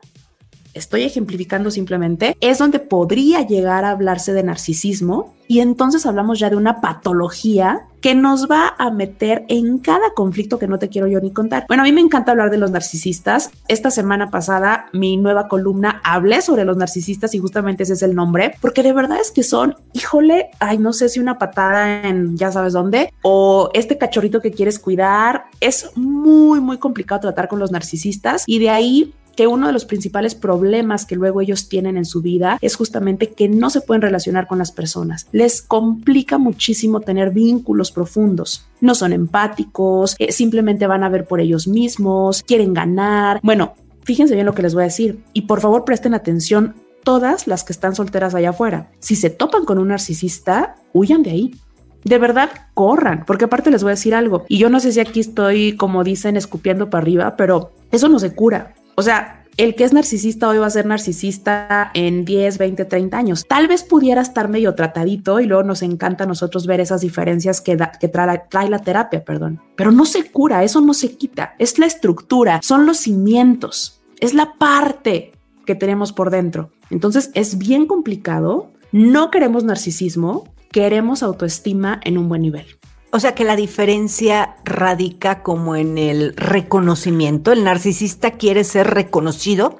estoy 0.78 1.02
ejemplificando 1.02 1.70
simplemente, 1.70 2.36
es 2.40 2.58
donde 2.58 2.78
podría 2.78 3.46
llegar 3.46 3.84
a 3.84 3.90
hablarse 3.90 4.32
de 4.32 4.42
narcisismo 4.42 5.34
y 5.48 5.60
entonces 5.60 6.04
hablamos 6.04 6.38
ya 6.38 6.50
de 6.50 6.56
una 6.56 6.80
patología 6.82 7.80
que 8.02 8.14
nos 8.14 8.48
va 8.48 8.74
a 8.78 8.90
meter 8.90 9.44
en 9.48 9.78
cada 9.78 10.12
conflicto 10.14 10.58
que 10.58 10.68
no 10.68 10.78
te 10.78 10.88
quiero 10.88 11.08
yo 11.08 11.20
ni 11.20 11.32
contar. 11.32 11.64
Bueno, 11.66 11.82
a 11.82 11.86
mí 11.86 11.92
me 11.92 12.02
encanta 12.02 12.32
hablar 12.32 12.50
de 12.50 12.58
los 12.58 12.70
narcisistas. 12.70 13.50
Esta 13.66 13.90
semana 13.90 14.30
pasada 14.30 14.86
mi 14.92 15.16
nueva 15.16 15.48
columna 15.48 16.00
hablé 16.04 16.42
sobre 16.42 16.64
los 16.64 16.76
narcisistas 16.76 17.34
y 17.34 17.38
justamente 17.38 17.82
ese 17.82 17.94
es 17.94 18.02
el 18.02 18.14
nombre, 18.14 18.54
porque 18.60 18.82
de 18.82 18.92
verdad 18.92 19.18
es 19.20 19.30
que 19.30 19.42
son, 19.42 19.74
híjole, 19.94 20.50
ay, 20.60 20.78
no 20.78 20.92
sé 20.92 21.08
si 21.08 21.18
una 21.18 21.38
patada 21.38 22.06
en 22.06 22.36
ya 22.36 22.52
sabes 22.52 22.74
dónde 22.74 23.12
o 23.22 23.70
este 23.72 23.98
cachorrito 23.98 24.40
que 24.40 24.52
quieres 24.52 24.78
cuidar. 24.78 25.44
Es 25.60 25.90
muy, 25.96 26.60
muy 26.60 26.76
complicado 26.76 27.22
tratar 27.22 27.48
con 27.48 27.58
los 27.58 27.72
narcisistas 27.72 28.44
y 28.46 28.58
de 28.58 28.70
ahí 28.70 29.14
que 29.38 29.46
uno 29.46 29.68
de 29.68 29.72
los 29.72 29.84
principales 29.84 30.34
problemas 30.34 31.06
que 31.06 31.14
luego 31.14 31.40
ellos 31.40 31.68
tienen 31.68 31.96
en 31.96 32.04
su 32.04 32.22
vida 32.22 32.58
es 32.60 32.74
justamente 32.74 33.30
que 33.30 33.48
no 33.48 33.70
se 33.70 33.80
pueden 33.80 34.02
relacionar 34.02 34.48
con 34.48 34.58
las 34.58 34.72
personas. 34.72 35.28
Les 35.30 35.62
complica 35.62 36.38
muchísimo 36.38 36.98
tener 37.02 37.30
vínculos 37.30 37.92
profundos. 37.92 38.66
No 38.80 38.96
son 38.96 39.12
empáticos, 39.12 40.16
eh, 40.18 40.32
simplemente 40.32 40.88
van 40.88 41.04
a 41.04 41.08
ver 41.08 41.24
por 41.24 41.40
ellos 41.40 41.68
mismos, 41.68 42.42
quieren 42.42 42.74
ganar. 42.74 43.38
Bueno, 43.44 43.74
fíjense 44.02 44.34
bien 44.34 44.44
lo 44.44 44.54
que 44.54 44.62
les 44.62 44.74
voy 44.74 44.82
a 44.82 44.86
decir 44.86 45.20
y 45.32 45.42
por 45.42 45.60
favor 45.60 45.84
presten 45.84 46.14
atención 46.14 46.74
todas 47.04 47.46
las 47.46 47.62
que 47.62 47.72
están 47.72 47.94
solteras 47.94 48.34
allá 48.34 48.50
afuera. 48.50 48.90
Si 48.98 49.14
se 49.14 49.30
topan 49.30 49.64
con 49.64 49.78
un 49.78 49.86
narcisista, 49.86 50.74
huyan 50.92 51.22
de 51.22 51.30
ahí 51.30 51.54
de 52.02 52.18
verdad 52.18 52.50
corran, 52.74 53.24
porque 53.24 53.44
aparte 53.44 53.70
les 53.70 53.82
voy 53.82 53.90
a 53.90 53.94
decir 53.94 54.14
algo, 54.14 54.44
y 54.48 54.58
yo 54.58 54.70
no 54.70 54.80
sé 54.80 54.92
si 54.92 55.00
aquí 55.00 55.20
estoy, 55.20 55.76
como 55.76 56.04
dicen, 56.04 56.36
escupiendo 56.36 56.90
para 56.90 57.02
arriba, 57.02 57.36
pero 57.36 57.72
eso 57.90 58.08
no 58.08 58.18
se 58.18 58.34
cura. 58.34 58.74
O 58.98 59.02
sea, 59.02 59.44
el 59.56 59.76
que 59.76 59.84
es 59.84 59.92
narcisista 59.92 60.48
hoy 60.48 60.58
va 60.58 60.66
a 60.66 60.70
ser 60.70 60.84
narcisista 60.84 61.92
en 61.94 62.24
10, 62.24 62.58
20, 62.58 62.84
30 62.84 63.16
años. 63.16 63.44
Tal 63.46 63.68
vez 63.68 63.84
pudiera 63.84 64.20
estar 64.20 64.48
medio 64.48 64.74
tratadito 64.74 65.38
y 65.38 65.46
luego 65.46 65.62
nos 65.62 65.82
encanta 65.82 66.24
a 66.24 66.26
nosotros 66.26 66.66
ver 66.66 66.80
esas 66.80 67.02
diferencias 67.02 67.60
que, 67.60 67.78
que 68.00 68.08
trae, 68.08 68.42
trae, 68.50 68.68
la 68.68 68.80
terapia, 68.80 69.24
perdón. 69.24 69.62
Pero 69.76 69.92
no 69.92 70.04
se 70.04 70.28
cura, 70.32 70.64
eso 70.64 70.80
no 70.80 70.94
se 70.94 71.16
quita. 71.16 71.54
Es 71.60 71.78
la 71.78 71.86
estructura, 71.86 72.58
son 72.60 72.86
los 72.86 72.96
cimientos, 72.96 74.00
es 74.18 74.34
la 74.34 74.54
parte 74.58 75.30
que 75.64 75.76
tenemos 75.76 76.12
por 76.12 76.30
dentro. 76.30 76.72
Entonces 76.90 77.30
es 77.34 77.56
bien 77.56 77.86
complicado. 77.86 78.72
No 78.90 79.30
queremos 79.30 79.62
narcisismo, 79.62 80.52
queremos 80.72 81.22
autoestima 81.22 82.00
en 82.02 82.18
un 82.18 82.28
buen 82.28 82.42
nivel. 82.42 82.77
O 83.10 83.20
sea 83.20 83.34
que 83.34 83.44
la 83.44 83.56
diferencia 83.56 84.56
radica 84.64 85.42
como 85.42 85.76
en 85.76 85.96
el 85.96 86.34
reconocimiento. 86.36 87.52
El 87.52 87.64
narcisista 87.64 88.32
quiere 88.32 88.64
ser 88.64 88.88
reconocido 88.88 89.78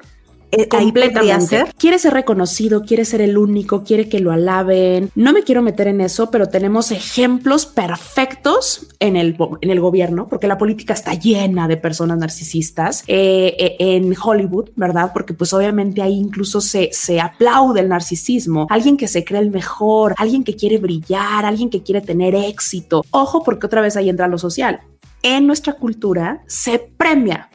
eh, 0.51 0.69
completamente. 0.69 1.65
Quiere 1.77 1.99
ser 1.99 2.15
reconocido, 2.15 2.83
quiere 2.83 3.05
ser 3.05 3.21
el 3.21 3.37
único, 3.37 3.85
quiere 3.85 4.09
que 4.09 4.21
lo 4.21 4.33
alaben. 4.33 5.11
No 5.15 5.33
me 5.33 5.43
quiero 5.43 5.63
meter 5.63 5.89
en 5.89 6.01
eso, 6.01 6.31
pero 6.31 6.49
tenemos 6.49 6.91
ejemplos 6.91 7.67
perfectos 7.67 8.87
en 8.99 9.17
el, 9.17 9.37
en 9.61 9.71
el 9.71 9.81
gobierno, 9.81 10.27
porque 10.29 10.47
la 10.47 10.57
política 10.57 10.95
está 10.95 11.15
llena 11.15 11.69
de 11.69 11.77
personas 11.77 12.19
narcisistas 12.19 13.05
eh, 13.07 13.57
eh, 13.59 13.77
en 13.79 14.15
Hollywood, 14.21 14.71
¿verdad? 14.75 15.11
Porque 15.13 15.35
pues 15.35 15.53
obviamente 15.53 16.01
ahí 16.01 16.15
incluso 16.15 16.61
se, 16.61 16.91
se 16.93 17.21
aplaude 17.21 17.81
el 17.81 17.89
narcisismo. 17.89 18.67
Alguien 18.71 18.97
que 18.97 19.09
se 19.09 19.25
cree 19.25 19.41
el 19.41 19.51
mejor, 19.51 20.15
alguien 20.17 20.45
que 20.45 20.57
quiere 20.57 20.79
brillar, 20.79 21.45
alguien 21.45 21.69
que 21.69 21.83
quiere 21.83 22.01
tener 22.01 22.35
éxito. 22.35 23.05
Ojo, 23.11 23.43
porque 23.43 23.67
otra 23.67 23.83
vez 23.83 23.97
ahí 23.97 24.09
entra 24.09 24.29
lo 24.29 24.39
social. 24.39 24.81
En 25.23 25.47
nuestra 25.47 25.75
cultura 25.75 26.43
se 26.47 26.79
premia 26.79 27.51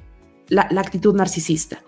la, 0.48 0.68
la 0.70 0.82
actitud 0.82 1.16
narcisista. 1.16 1.82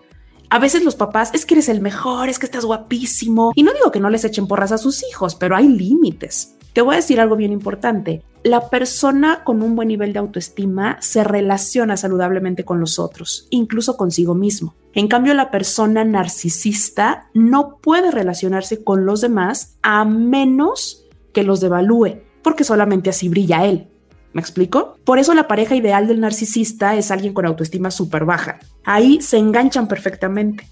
A 0.48 0.60
veces 0.60 0.84
los 0.84 0.94
papás 0.94 1.30
es 1.34 1.44
que 1.44 1.54
eres 1.54 1.68
el 1.68 1.80
mejor, 1.80 2.28
es 2.28 2.38
que 2.38 2.46
estás 2.46 2.64
guapísimo. 2.64 3.52
Y 3.54 3.64
no 3.64 3.72
digo 3.72 3.90
que 3.90 4.00
no 4.00 4.10
les 4.10 4.24
echen 4.24 4.46
porras 4.46 4.70
a 4.70 4.78
sus 4.78 5.02
hijos, 5.08 5.34
pero 5.34 5.56
hay 5.56 5.66
límites. 5.68 6.56
Te 6.72 6.82
voy 6.82 6.94
a 6.94 6.96
decir 6.96 7.20
algo 7.20 7.36
bien 7.36 7.52
importante. 7.52 8.22
La 8.44 8.68
persona 8.68 9.42
con 9.42 9.62
un 9.62 9.74
buen 9.74 9.88
nivel 9.88 10.12
de 10.12 10.20
autoestima 10.20 10.98
se 11.00 11.24
relaciona 11.24 11.96
saludablemente 11.96 12.64
con 12.64 12.78
los 12.78 12.98
otros, 13.00 13.48
incluso 13.50 13.96
consigo 13.96 14.34
mismo. 14.34 14.74
En 14.92 15.08
cambio, 15.08 15.34
la 15.34 15.50
persona 15.50 16.04
narcisista 16.04 17.28
no 17.34 17.78
puede 17.78 18.12
relacionarse 18.12 18.84
con 18.84 19.04
los 19.04 19.22
demás 19.22 19.78
a 19.82 20.04
menos 20.04 21.06
que 21.32 21.42
los 21.42 21.60
devalúe, 21.60 22.20
porque 22.42 22.62
solamente 22.62 23.10
así 23.10 23.28
brilla 23.28 23.64
él. 23.64 23.88
¿Me 24.32 24.40
explico? 24.40 24.98
Por 25.04 25.18
eso 25.18 25.32
la 25.32 25.48
pareja 25.48 25.74
ideal 25.76 26.06
del 26.06 26.20
narcisista 26.20 26.94
es 26.94 27.10
alguien 27.10 27.32
con 27.32 27.46
autoestima 27.46 27.90
súper 27.90 28.26
baja. 28.26 28.58
Ahí 28.86 29.20
se 29.20 29.36
enganchan 29.36 29.88
perfectamente. 29.88 30.66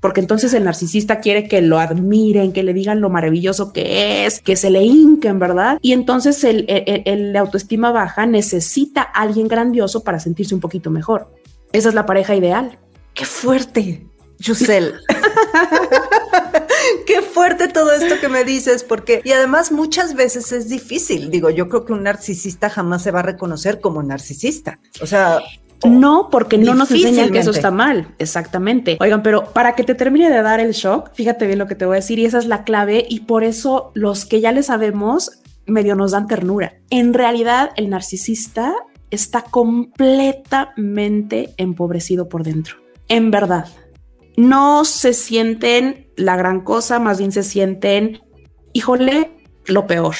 Porque 0.00 0.20
entonces 0.20 0.54
el 0.54 0.64
narcisista 0.64 1.20
quiere 1.20 1.46
que 1.46 1.60
lo 1.60 1.78
admiren, 1.78 2.52
que 2.52 2.62
le 2.62 2.72
digan 2.72 3.00
lo 3.00 3.10
maravilloso 3.10 3.72
que 3.72 4.24
es, 4.24 4.40
que 4.40 4.56
se 4.56 4.70
le 4.70 4.82
hinquen, 4.82 5.38
¿verdad? 5.38 5.78
Y 5.82 5.92
entonces 5.92 6.42
el, 6.42 6.64
el, 6.68 7.36
autoestima 7.36 7.92
baja 7.92 8.26
necesita 8.26 9.02
a 9.02 9.20
alguien 9.20 9.46
grandioso 9.46 10.02
para 10.02 10.18
sentirse 10.18 10.54
un 10.54 10.60
poquito 10.60 10.90
mejor. 10.90 11.30
Esa 11.72 11.90
es 11.90 11.94
la 11.94 12.06
pareja 12.06 12.34
ideal. 12.34 12.78
¡Qué 13.12 13.26
fuerte! 13.26 14.06
Yusel. 14.38 14.94
Qué 17.06 17.20
fuerte 17.20 17.68
todo 17.68 17.92
esto 17.92 18.18
que 18.20 18.28
me 18.28 18.44
dices, 18.44 18.84
porque 18.84 19.20
y 19.22 19.32
además 19.32 19.70
muchas 19.70 20.14
veces 20.14 20.50
es 20.52 20.68
difícil. 20.68 21.30
Digo, 21.30 21.50
yo 21.50 21.68
creo 21.68 21.84
que 21.84 21.92
un 21.92 22.04
narcisista 22.04 22.70
jamás 22.70 23.02
se 23.02 23.10
va 23.10 23.20
a 23.20 23.24
reconocer 23.24 23.80
como 23.80 24.02
narcisista. 24.02 24.78
O 25.02 25.06
sea, 25.06 25.40
no, 25.88 26.28
porque 26.30 26.58
no 26.58 26.74
nos 26.74 26.90
enseñan 26.90 27.30
que 27.30 27.38
eso 27.38 27.50
está 27.50 27.70
mal. 27.70 28.08
Exactamente. 28.18 28.98
Oigan, 29.00 29.22
pero 29.22 29.52
para 29.52 29.74
que 29.74 29.84
te 29.84 29.94
termine 29.94 30.30
de 30.30 30.42
dar 30.42 30.60
el 30.60 30.72
shock, 30.72 31.10
fíjate 31.14 31.46
bien 31.46 31.58
lo 31.58 31.66
que 31.66 31.74
te 31.74 31.86
voy 31.86 31.94
a 31.94 32.00
decir 32.00 32.18
y 32.18 32.26
esa 32.26 32.38
es 32.38 32.46
la 32.46 32.64
clave 32.64 33.06
y 33.08 33.20
por 33.20 33.44
eso 33.44 33.90
los 33.94 34.26
que 34.26 34.40
ya 34.40 34.52
le 34.52 34.62
sabemos 34.62 35.40
medio 35.66 35.94
nos 35.94 36.12
dan 36.12 36.26
ternura. 36.26 36.74
En 36.90 37.14
realidad, 37.14 37.70
el 37.76 37.90
narcisista 37.90 38.74
está 39.10 39.42
completamente 39.42 41.54
empobrecido 41.56 42.28
por 42.28 42.42
dentro. 42.42 42.76
En 43.08 43.30
verdad 43.30 43.66
no 44.36 44.84
se 44.84 45.12
sienten 45.12 46.08
la 46.16 46.36
gran 46.36 46.62
cosa, 46.62 46.98
más 46.98 47.18
bien 47.18 47.32
se 47.32 47.42
sienten, 47.42 48.20
híjole, 48.72 49.30
lo 49.66 49.86
peor. 49.86 50.14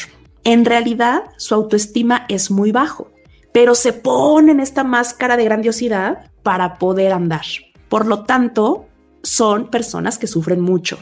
En 0.45 0.65
realidad, 0.65 1.25
su 1.37 1.55
autoestima 1.55 2.27
es 2.29 2.51
muy 2.51 2.73
bajo, 2.73 3.11
pero 3.53 3.75
se 3.75 3.93
ponen 3.93 4.61
esta 4.61 4.85
máscara 4.85 5.37
de 5.37 5.45
grandiosidad 5.45 6.31
para 6.43 6.75
poder 6.75 7.13
andar. 7.13 7.45
Por 7.89 8.07
lo 8.07 8.25
tanto, 8.25 8.87
son 9.23 9.71
personas 9.71 10.19
que 10.19 10.27
sufren 10.27 10.61
mucho 10.61 10.99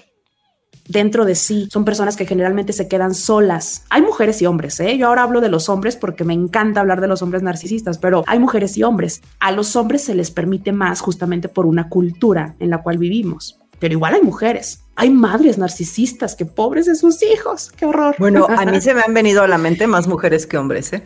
dentro 0.88 1.24
de 1.24 1.34
sí. 1.34 1.68
Son 1.70 1.84
personas 1.84 2.16
que 2.16 2.26
generalmente 2.26 2.72
se 2.72 2.88
quedan 2.88 3.14
solas. 3.14 3.84
Hay 3.90 4.02
mujeres 4.02 4.42
y 4.42 4.46
hombres, 4.46 4.80
¿eh? 4.80 4.96
Yo 4.98 5.08
ahora 5.08 5.22
hablo 5.22 5.40
de 5.40 5.48
los 5.48 5.68
hombres 5.68 5.96
porque 5.96 6.24
me 6.24 6.34
encanta 6.34 6.80
hablar 6.80 7.00
de 7.00 7.08
los 7.08 7.22
hombres 7.22 7.42
narcisistas, 7.42 7.98
pero 7.98 8.24
hay 8.26 8.38
mujeres 8.38 8.76
y 8.76 8.82
hombres. 8.82 9.22
A 9.38 9.52
los 9.52 9.76
hombres 9.76 10.02
se 10.02 10.14
les 10.14 10.30
permite 10.30 10.72
más 10.72 11.00
justamente 11.00 11.48
por 11.48 11.66
una 11.66 11.88
cultura 11.88 12.56
en 12.58 12.70
la 12.70 12.82
cual 12.82 12.98
vivimos. 12.98 13.58
Pero 13.78 13.92
igual 13.94 14.14
hay 14.14 14.22
mujeres. 14.22 14.80
Hay 14.96 15.10
madres 15.10 15.56
narcisistas 15.56 16.34
que 16.34 16.46
pobres 16.46 16.86
de 16.86 16.96
sus 16.96 17.22
hijos. 17.22 17.70
Qué 17.76 17.86
horror. 17.86 18.16
Bueno, 18.18 18.46
a 18.48 18.64
mí 18.64 18.80
se 18.80 18.92
me 18.92 19.02
han 19.02 19.14
venido 19.14 19.42
a 19.42 19.46
la 19.46 19.58
mente 19.58 19.86
más 19.86 20.08
mujeres 20.08 20.46
que 20.46 20.58
hombres, 20.58 20.92
¿eh? 20.94 21.04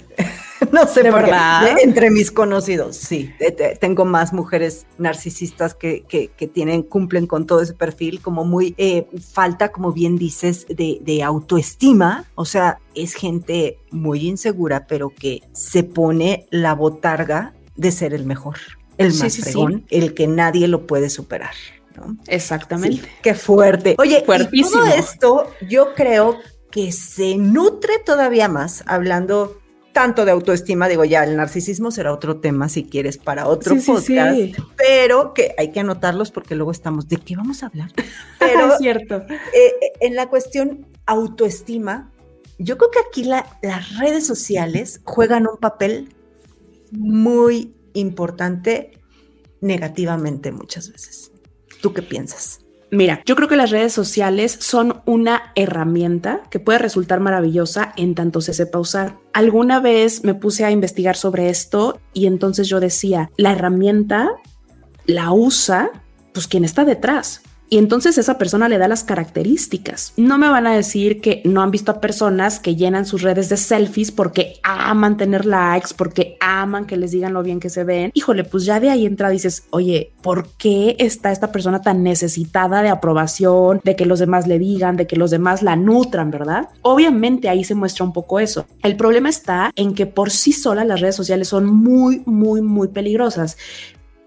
no 0.72 0.86
sé 0.86 1.04
por 1.04 1.22
verdad? 1.22 1.76
qué. 1.76 1.82
Entre 1.82 2.10
mis 2.10 2.30
conocidos, 2.30 2.96
sí. 2.96 3.32
Tengo 3.80 4.04
más 4.04 4.32
mujeres 4.32 4.86
narcisistas 4.98 5.74
que, 5.74 6.02
que, 6.02 6.46
tienen, 6.46 6.82
cumplen 6.82 7.26
con 7.26 7.46
todo 7.46 7.60
ese 7.60 7.74
perfil, 7.74 8.20
como 8.20 8.44
muy 8.44 8.74
eh, 8.78 9.06
falta, 9.32 9.72
como 9.72 9.92
bien 9.92 10.16
dices, 10.16 10.66
de, 10.68 10.98
de 11.00 11.22
autoestima. 11.22 12.24
O 12.34 12.44
sea, 12.44 12.78
es 12.94 13.14
gente 13.14 13.78
muy 13.90 14.28
insegura, 14.28 14.86
pero 14.86 15.10
que 15.10 15.42
se 15.52 15.82
pone 15.82 16.46
la 16.50 16.74
botarga 16.74 17.54
de 17.76 17.90
ser 17.90 18.14
el 18.14 18.24
mejor, 18.24 18.58
el 18.98 19.14
más 19.14 19.38
fregón, 19.38 19.86
el 19.90 20.14
que 20.14 20.26
nadie 20.26 20.68
lo 20.68 20.86
puede 20.86 21.10
superar. 21.10 21.54
Exactamente. 22.26 23.08
qué 23.22 23.34
fuerte. 23.34 23.96
Oye, 23.98 24.24
y 24.52 24.62
todo 24.62 24.86
esto 24.86 25.46
yo 25.68 25.94
creo 25.94 26.38
que 26.70 26.90
se 26.90 27.36
nutre 27.36 27.98
todavía 28.04 28.48
más 28.48 28.82
hablando 28.86 29.58
tanto 29.92 30.24
de 30.24 30.30
autoestima, 30.32 30.88
digo 30.88 31.04
ya, 31.04 31.24
el 31.24 31.36
narcisismo 31.36 31.90
será 31.90 32.12
otro 32.12 32.38
tema 32.38 32.68
si 32.68 32.84
quieres 32.84 33.18
para 33.18 33.46
otro 33.46 33.76
podcast, 33.76 34.38
pero 34.76 35.34
que 35.34 35.54
hay 35.58 35.70
que 35.70 35.80
anotarlos 35.80 36.30
porque 36.30 36.54
luego 36.54 36.70
estamos, 36.70 37.08
¿de 37.08 37.16
qué 37.18 37.36
vamos 37.36 37.62
a 37.62 37.66
hablar? 37.66 37.90
Pero 38.38 38.72
es 38.72 38.78
cierto. 38.78 39.16
Eh, 39.16 39.38
eh, 39.54 39.92
en 40.00 40.16
la 40.16 40.28
cuestión 40.28 40.86
autoestima, 41.06 42.10
yo 42.58 42.78
creo 42.78 42.90
que 42.90 42.98
aquí 42.98 43.24
las 43.24 43.98
redes 43.98 44.26
sociales 44.26 45.00
juegan 45.04 45.46
un 45.46 45.58
papel 45.58 46.14
muy 46.90 47.74
importante 47.94 48.92
negativamente 49.60 50.52
muchas 50.52 50.90
veces. 50.90 51.30
¿Tú 51.80 51.92
qué 51.92 52.02
piensas? 52.02 52.61
Mira, 52.94 53.22
yo 53.24 53.36
creo 53.36 53.48
que 53.48 53.56
las 53.56 53.70
redes 53.70 53.94
sociales 53.94 54.58
son 54.60 55.00
una 55.06 55.50
herramienta 55.54 56.42
que 56.50 56.60
puede 56.60 56.78
resultar 56.78 57.20
maravillosa 57.20 57.94
en 57.96 58.14
tanto 58.14 58.42
se 58.42 58.52
sepa 58.52 58.78
usar. 58.78 59.16
Alguna 59.32 59.80
vez 59.80 60.24
me 60.24 60.34
puse 60.34 60.66
a 60.66 60.70
investigar 60.70 61.16
sobre 61.16 61.48
esto 61.48 62.02
y 62.12 62.26
entonces 62.26 62.68
yo 62.68 62.80
decía, 62.80 63.30
la 63.38 63.52
herramienta 63.52 64.28
la 65.06 65.32
usa 65.32 65.90
pues 66.34 66.46
quien 66.46 66.66
está 66.66 66.84
detrás. 66.84 67.40
Y 67.72 67.78
entonces 67.78 68.18
esa 68.18 68.36
persona 68.36 68.68
le 68.68 68.76
da 68.76 68.86
las 68.86 69.02
características. 69.02 70.12
No 70.18 70.36
me 70.36 70.50
van 70.50 70.66
a 70.66 70.74
decir 70.74 71.22
que 71.22 71.40
no 71.46 71.62
han 71.62 71.70
visto 71.70 71.90
a 71.90 72.02
personas 72.02 72.60
que 72.60 72.76
llenan 72.76 73.06
sus 73.06 73.22
redes 73.22 73.48
de 73.48 73.56
selfies 73.56 74.12
porque 74.12 74.60
aman 74.62 75.16
tener 75.16 75.46
likes, 75.46 75.94
porque 75.96 76.36
aman 76.38 76.84
que 76.84 76.98
les 76.98 77.12
digan 77.12 77.32
lo 77.32 77.42
bien 77.42 77.60
que 77.60 77.70
se 77.70 77.84
ven. 77.84 78.10
Híjole, 78.12 78.44
pues 78.44 78.66
ya 78.66 78.78
de 78.78 78.90
ahí 78.90 79.06
entra, 79.06 79.30
dices, 79.30 79.68
oye, 79.70 80.12
¿por 80.20 80.48
qué 80.58 80.96
está 80.98 81.32
esta 81.32 81.50
persona 81.50 81.80
tan 81.80 82.02
necesitada 82.02 82.82
de 82.82 82.90
aprobación, 82.90 83.80
de 83.82 83.96
que 83.96 84.04
los 84.04 84.18
demás 84.18 84.46
le 84.46 84.58
digan, 84.58 84.98
de 84.98 85.06
que 85.06 85.16
los 85.16 85.30
demás 85.30 85.62
la 85.62 85.74
nutran, 85.74 86.30
verdad? 86.30 86.68
Obviamente 86.82 87.48
ahí 87.48 87.64
se 87.64 87.74
muestra 87.74 88.04
un 88.04 88.12
poco 88.12 88.38
eso. 88.38 88.66
El 88.82 88.96
problema 88.96 89.30
está 89.30 89.70
en 89.76 89.94
que 89.94 90.04
por 90.04 90.30
sí 90.30 90.52
solas 90.52 90.86
las 90.86 91.00
redes 91.00 91.16
sociales 91.16 91.48
son 91.48 91.64
muy, 91.64 92.22
muy, 92.26 92.60
muy 92.60 92.88
peligrosas. 92.88 93.56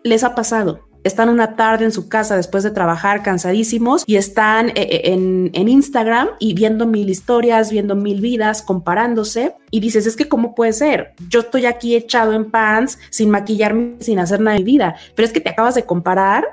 Les 0.02 0.24
ha 0.24 0.34
pasado 0.34 0.80
están 1.06 1.30
una 1.30 1.56
tarde 1.56 1.86
en 1.86 1.92
su 1.92 2.10
casa 2.10 2.36
después 2.36 2.64
de 2.64 2.72
trabajar 2.72 3.22
cansadísimos 3.22 4.04
y 4.08 4.16
están 4.16 4.70
eh, 4.70 4.74
eh, 4.76 5.02
en, 5.14 5.70
Instagram 5.70 6.30
y 6.40 6.56
viendo 6.56 6.88
mil 6.88 7.12
historias, 7.12 7.70
viendo 7.70 7.96
mil 7.96 8.22
vidas, 8.22 8.64
comparándose 8.64 9.56
y 9.70 9.82
dices, 9.82 10.08
es 10.08 10.16
que 10.16 10.28
cómo 10.28 10.56
puede 10.56 10.74
ser? 10.74 11.14
Yo 11.30 11.42
estoy 11.42 11.68
aquí 11.68 11.96
echado 11.96 12.34
en 12.34 12.50
pants, 12.50 12.98
sin 13.12 13.30
maquillarme, 13.30 13.98
sin 14.00 14.18
hacer 14.18 14.42
nada 14.42 14.58
de 14.58 14.64
vida, 14.64 14.96
pero 15.16 15.28
es 15.28 15.32
que 15.32 15.42
te 15.42 15.52
acabas 15.52 15.76
de 15.76 15.86
comparar 15.86 16.44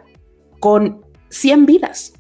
con 0.61 1.01
100 1.31 1.65
vidas 1.65 2.13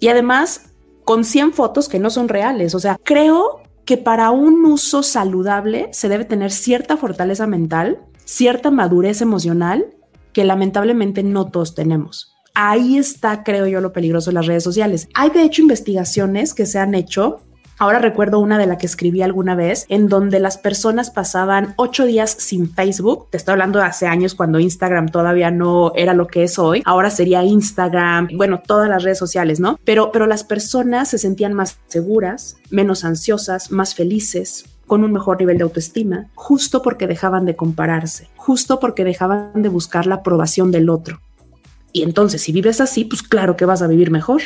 y 0.00 0.08
además 0.08 0.70
con 1.04 1.22
100 1.22 1.52
fotos 1.52 1.86
que 1.86 1.98
no 1.98 2.08
son 2.08 2.28
reales. 2.28 2.74
O 2.74 2.80
sea, 2.80 2.96
creo 3.04 3.60
que 3.84 3.98
para 3.98 4.30
un 4.30 4.64
uso 4.64 5.02
saludable 5.02 5.90
se 5.92 6.08
debe 6.08 6.24
tener 6.24 6.50
cierta 6.50 6.96
fortaleza 6.96 7.46
mental, 7.46 8.00
cierta 8.24 8.70
madurez 8.70 9.20
emocional 9.20 9.86
que 10.32 10.44
lamentablemente 10.44 11.22
no 11.22 11.50
todos 11.50 11.74
tenemos. 11.74 12.34
Ahí 12.54 12.98
está, 12.98 13.44
creo 13.44 13.66
yo, 13.66 13.80
lo 13.80 13.92
peligroso 13.92 14.30
de 14.30 14.34
las 14.34 14.46
redes 14.46 14.64
sociales. 14.64 15.08
Hay 15.14 15.30
de 15.30 15.42
hecho 15.42 15.62
investigaciones 15.62 16.52
que 16.52 16.66
se 16.66 16.78
han 16.78 16.94
hecho 16.94 17.40
Ahora 17.82 17.98
recuerdo 17.98 18.38
una 18.38 18.58
de 18.58 18.66
la 18.66 18.78
que 18.78 18.86
escribí 18.86 19.22
alguna 19.22 19.56
vez, 19.56 19.86
en 19.88 20.06
donde 20.06 20.38
las 20.38 20.56
personas 20.56 21.10
pasaban 21.10 21.74
ocho 21.76 22.04
días 22.04 22.30
sin 22.30 22.72
Facebook. 22.72 23.26
Te 23.30 23.36
estoy 23.36 23.52
hablando 23.52 23.80
de 23.80 23.86
hace 23.86 24.06
años 24.06 24.36
cuando 24.36 24.60
Instagram 24.60 25.08
todavía 25.08 25.50
no 25.50 25.90
era 25.96 26.14
lo 26.14 26.28
que 26.28 26.44
es 26.44 26.60
hoy. 26.60 26.82
Ahora 26.84 27.10
sería 27.10 27.42
Instagram, 27.42 28.28
bueno, 28.36 28.62
todas 28.64 28.88
las 28.88 29.02
redes 29.02 29.18
sociales, 29.18 29.58
¿no? 29.58 29.80
Pero, 29.84 30.12
pero 30.12 30.28
las 30.28 30.44
personas 30.44 31.08
se 31.08 31.18
sentían 31.18 31.54
más 31.54 31.80
seguras, 31.88 32.56
menos 32.70 33.04
ansiosas, 33.04 33.72
más 33.72 33.96
felices, 33.96 34.64
con 34.92 35.04
un 35.04 35.12
mejor 35.12 35.40
nivel 35.40 35.56
de 35.56 35.62
autoestima, 35.62 36.26
justo 36.34 36.82
porque 36.82 37.06
dejaban 37.06 37.46
de 37.46 37.56
compararse, 37.56 38.28
justo 38.36 38.78
porque 38.78 39.04
dejaban 39.04 39.62
de 39.62 39.70
buscar 39.70 40.04
la 40.04 40.16
aprobación 40.16 40.70
del 40.70 40.90
otro. 40.90 41.18
Y 41.94 42.02
entonces, 42.02 42.42
si 42.42 42.52
vives 42.52 42.78
así, 42.78 43.06
pues 43.06 43.22
claro 43.22 43.56
que 43.56 43.64
vas 43.64 43.80
a 43.80 43.86
vivir 43.86 44.10
mejor. 44.10 44.42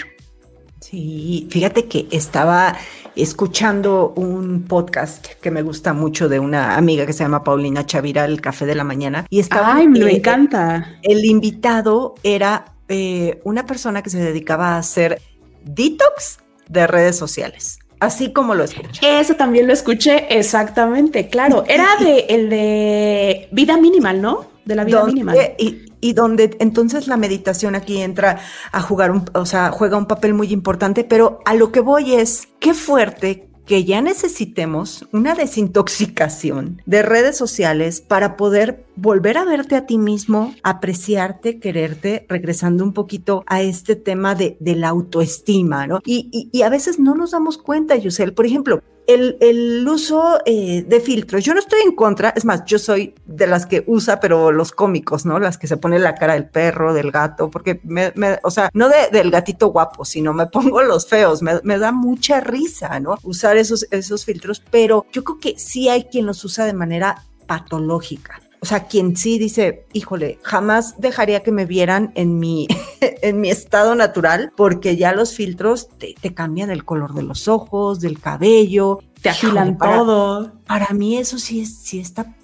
Sí, 0.79 1.49
fíjate 1.51 1.87
que 1.87 2.07
estaba 2.13 2.77
escuchando 3.17 4.13
un 4.15 4.63
podcast 4.69 5.27
que 5.43 5.51
me 5.51 5.63
gusta 5.63 5.93
mucho 5.93 6.29
de 6.29 6.39
una 6.39 6.77
amiga 6.77 7.07
que 7.07 7.13
se 7.13 7.25
llama 7.25 7.43
Paulina 7.43 7.85
Chavira, 7.85 8.25
El 8.25 8.41
Café 8.41 8.67
de 8.67 8.77
la 8.77 8.85
Mañana, 8.85 9.27
y 9.29 9.41
estaba... 9.41 9.75
¡Ay, 9.75 9.89
me 9.89 10.13
encanta! 10.13 11.01
El, 11.03 11.25
invitado 11.25 12.15
era 12.23 12.67
eh, 12.87 13.41
una 13.43 13.67
persona 13.67 14.01
que 14.01 14.11
se 14.11 14.19
dedicaba 14.21 14.77
a 14.77 14.79
hacer 14.79 15.21
detox 15.65 16.39
de 16.69 16.87
redes 16.87 17.17
sociales. 17.17 17.81
Así 17.99 18.33
como 18.33 18.55
lo 18.55 18.65
escuché. 18.65 19.21
Eso 19.21 19.35
también 19.35 19.67
lo 19.67 19.73
escuché, 19.73 20.27
exactamente, 20.39 21.29
claro. 21.29 21.65
Era 21.67 21.89
de 21.99 22.27
el 22.29 22.51
de 22.51 23.49
vida 23.53 23.77
minimal, 23.79 24.21
¿no? 24.21 24.47
De 24.65 24.75
la 24.75 24.85
vida 24.85 25.05
minimal. 25.05 25.37
Y, 25.59 25.87
y, 26.01 26.13
donde 26.13 26.57
entonces 26.61 27.09
la 27.09 27.17
meditación 27.17 27.75
aquí 27.75 28.03
entra 28.03 28.39
a 28.73 28.83
jugar, 28.83 29.11
un, 29.13 29.25
o 29.33 29.47
sea, 29.47 29.71
juega 29.71 29.97
un 29.97 30.07
papel 30.07 30.35
muy 30.35 30.53
importante, 30.53 31.05
pero 31.05 31.41
a 31.47 31.55
lo 31.55 31.73
que 31.73 31.81
voy 31.81 32.15
es, 32.15 32.49
qué 32.61 32.75
fuerte 32.75 33.49
que 33.67 33.85
ya 33.85 34.01
necesitemos 34.01 35.07
una 35.13 35.35
desintoxicación 35.35 36.81
de 36.87 37.03
redes 37.03 37.37
sociales 37.37 38.01
para 38.01 38.37
poder 38.37 38.87
volver 38.95 39.39
a 39.39 39.45
verte 39.45 39.75
a 39.75 39.87
ti 39.87 39.99
mismo, 39.99 40.55
apreciarte, 40.63 41.59
quererte, 41.59 42.25
regresando 42.29 42.85
un 42.85 42.93
poquito 42.93 43.43
a 43.47 43.63
este 43.63 43.97
tema 43.97 44.35
de, 44.35 44.57
la 44.61 44.89
autoestima, 44.89 45.87
¿no? 45.87 46.01
Y, 46.05 46.49
y, 46.53 46.63
a 46.63 46.69
veces 46.69 46.99
no 46.99 47.15
nos 47.15 47.33
damos 47.33 47.57
cuenta, 47.59 47.97
Yusel. 47.97 48.35
Por 48.35 48.47
ejemplo, 48.47 48.83
el, 49.07 49.87
uso 49.89 50.41
eh, 50.45 50.85
de 50.87 51.01
filtros, 51.01 51.45
yo 51.45 51.55
no 51.55 51.61
estoy 51.61 51.81
en 51.85 51.93
contra, 51.93 52.31
es 52.31 52.45
más, 52.45 52.65
yo 52.65 52.79
soy 52.79 53.15
de 53.27 53.47
las 53.47 53.67
que 53.67 53.85
usa, 53.87 54.21
pero 54.21 54.53
los 54.53 54.73
cómicos, 54.73 55.25
¿no? 55.25 55.39
Las 55.39 55.59
que 55.59 55.67
se 55.67 55.77
pone 55.77 55.99
la 55.99 56.15
cara 56.15 56.35
del 56.35 56.49
perro, 56.49 56.93
del 56.93 57.11
gato, 57.11 57.51
porque 57.51 57.81
me, 57.85 58.13
o 58.43 58.51
sea, 58.51 58.71
no 58.73 58.89
del 58.89 59.31
gatito 59.31 59.69
guapo, 59.69 60.05
sino 60.05 60.33
me 60.33 60.47
pongo 60.57 60.83
los 60.83 61.07
feos, 61.07 61.43
me, 61.43 61.79
da 61.79 61.93
mucha 61.93 62.41
risa, 62.41 62.99
¿no? 63.01 63.19
Usar 63.23 63.57
esos, 63.57 63.87
esos 63.91 64.25
filtros, 64.25 64.63
pero 64.71 65.07
yo 65.13 65.25
creo 65.25 65.39
que 65.39 65.59
sí 65.59 65.89
hay 65.89 66.05
quien 66.05 66.27
los 66.27 66.45
usa 66.45 66.65
de 66.65 66.73
manera 66.73 67.23
patológica. 67.47 68.41
O 68.67 68.69
sea, 68.69 68.89
quien 68.89 69.17
sí 69.17 69.39
dice, 69.39 69.87
híjole, 69.93 70.41
jamás 70.43 70.97
dejaría 70.99 71.45
que 71.45 71.53
me 71.53 71.67
vieran 71.67 72.11
en 72.17 72.41
mi, 72.41 72.67
en 73.01 73.41
mi 73.41 73.49
estado 73.49 73.95
natural, 73.95 74.51
porque 74.57 74.97
ya 74.97 75.13
los 75.13 75.35
filtros 75.35 75.89
te, 75.99 76.17
cambian 76.35 76.73
el 76.73 76.85
color 76.85 77.15
de 77.15 77.23
los 77.23 77.47
ojos, 77.47 78.01
del 78.01 78.19
cabello, 78.19 78.99
te 79.23 79.29
afilan 79.29 79.79
todo. 79.79 80.51
Para 80.67 80.89
mí 80.95 81.17
eso 81.17 81.39
sí, 81.39 81.61
es, 81.61 81.77
sí 81.77 82.01
está 82.01 82.35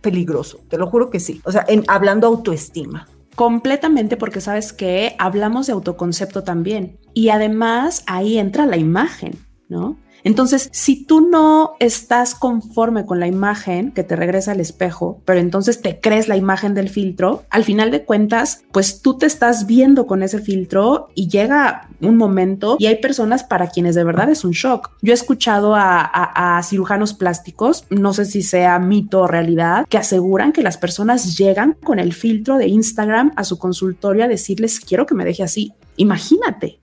peligroso, 0.00 0.60
te 0.68 0.78
lo 0.78 0.86
juro 0.86 1.10
que 1.10 1.18
sí. 1.18 1.40
O 1.42 1.50
sea, 1.50 1.64
en, 1.66 1.82
hablando 1.88 2.28
autoestima. 2.28 3.08
Completamente 3.34 4.16
porque 4.16 4.40
sabes 4.40 4.72
que 4.72 5.16
hablamos 5.18 5.66
de 5.66 5.72
autoconcepto 5.72 6.44
también. 6.44 6.96
Y 7.12 7.30
además 7.30 8.04
ahí 8.06 8.38
entra 8.38 8.66
la 8.66 8.76
imagen, 8.76 9.36
¿no? 9.68 9.96
Entonces, 10.24 10.68
si 10.72 11.04
tú 11.04 11.20
no 11.20 11.74
estás 11.80 12.34
conforme 12.34 13.06
con 13.06 13.20
la 13.20 13.26
imagen 13.26 13.92
que 13.92 14.04
te 14.04 14.16
regresa 14.16 14.52
al 14.52 14.60
espejo, 14.60 15.20
pero 15.24 15.40
entonces 15.40 15.82
te 15.82 16.00
crees 16.00 16.28
la 16.28 16.36
imagen 16.36 16.74
del 16.74 16.88
filtro, 16.88 17.44
al 17.50 17.64
final 17.64 17.90
de 17.90 18.04
cuentas, 18.04 18.62
pues 18.72 19.02
tú 19.02 19.18
te 19.18 19.26
estás 19.26 19.66
viendo 19.66 20.06
con 20.06 20.22
ese 20.22 20.38
filtro 20.38 21.08
y 21.14 21.28
llega 21.28 21.88
un 22.00 22.16
momento 22.16 22.76
y 22.78 22.86
hay 22.86 22.96
personas 22.96 23.44
para 23.44 23.68
quienes 23.68 23.94
de 23.94 24.04
verdad 24.04 24.30
es 24.30 24.44
un 24.44 24.52
shock. 24.52 24.90
Yo 25.02 25.12
he 25.12 25.14
escuchado 25.14 25.74
a, 25.76 26.60
cirujanos 26.64 27.14
plásticos, 27.14 27.86
no 27.90 28.12
sé 28.12 28.24
si 28.24 28.42
sea 28.42 28.78
mito 28.78 29.20
o 29.20 29.26
realidad, 29.26 29.86
que 29.88 29.98
aseguran 29.98 30.52
que 30.52 30.62
las 30.62 30.78
personas 30.78 31.36
llegan 31.36 31.76
con 31.82 31.98
el 31.98 32.12
filtro 32.12 32.58
de 32.58 32.68
Instagram 32.68 33.32
a 33.36 33.44
su 33.44 33.58
consultorio 33.58 34.24
a 34.24 34.28
decirles 34.28 34.80
quiero 34.80 35.06
que 35.06 35.14
me 35.14 35.24
deje 35.24 35.42
así. 35.42 35.72
Imagínate, 35.96 36.78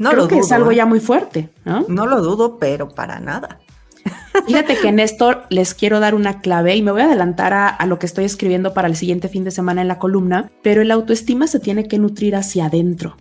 no 0.00 0.10
Creo 0.10 0.22
lo 0.22 0.28
que 0.28 0.38
es 0.38 0.52
algo 0.52 0.70
¿eh? 0.70 0.76
ya 0.76 0.86
muy 0.86 1.00
fuerte. 1.00 1.50
¿no? 1.64 1.84
no 1.88 2.06
lo 2.06 2.20
dudo, 2.22 2.58
pero 2.58 2.88
para 2.90 3.20
nada. 3.20 3.60
Fíjate 4.46 4.76
que 4.76 4.92
Néstor 4.92 5.44
les 5.50 5.74
quiero 5.74 6.00
dar 6.00 6.14
una 6.14 6.40
clave 6.40 6.76
y 6.76 6.82
me 6.82 6.92
voy 6.92 7.02
a 7.02 7.04
adelantar 7.04 7.52
a, 7.52 7.86
lo 7.86 7.98
que 7.98 8.06
estoy 8.06 8.24
escribiendo 8.24 8.74
para 8.74 8.88
el 8.88 8.96
siguiente 8.96 9.28
fin 9.28 9.44
de 9.44 9.50
semana 9.50 9.82
en 9.82 9.88
la 9.88 9.98
columna, 9.98 10.50
pero 10.62 10.82
el 10.82 10.90
autoestima 10.90 11.46
se 11.46 11.60
tiene 11.60 11.88
que 11.88 11.98
nutrir 11.98 12.36
hacia 12.36 12.66
adentro. 12.66 13.16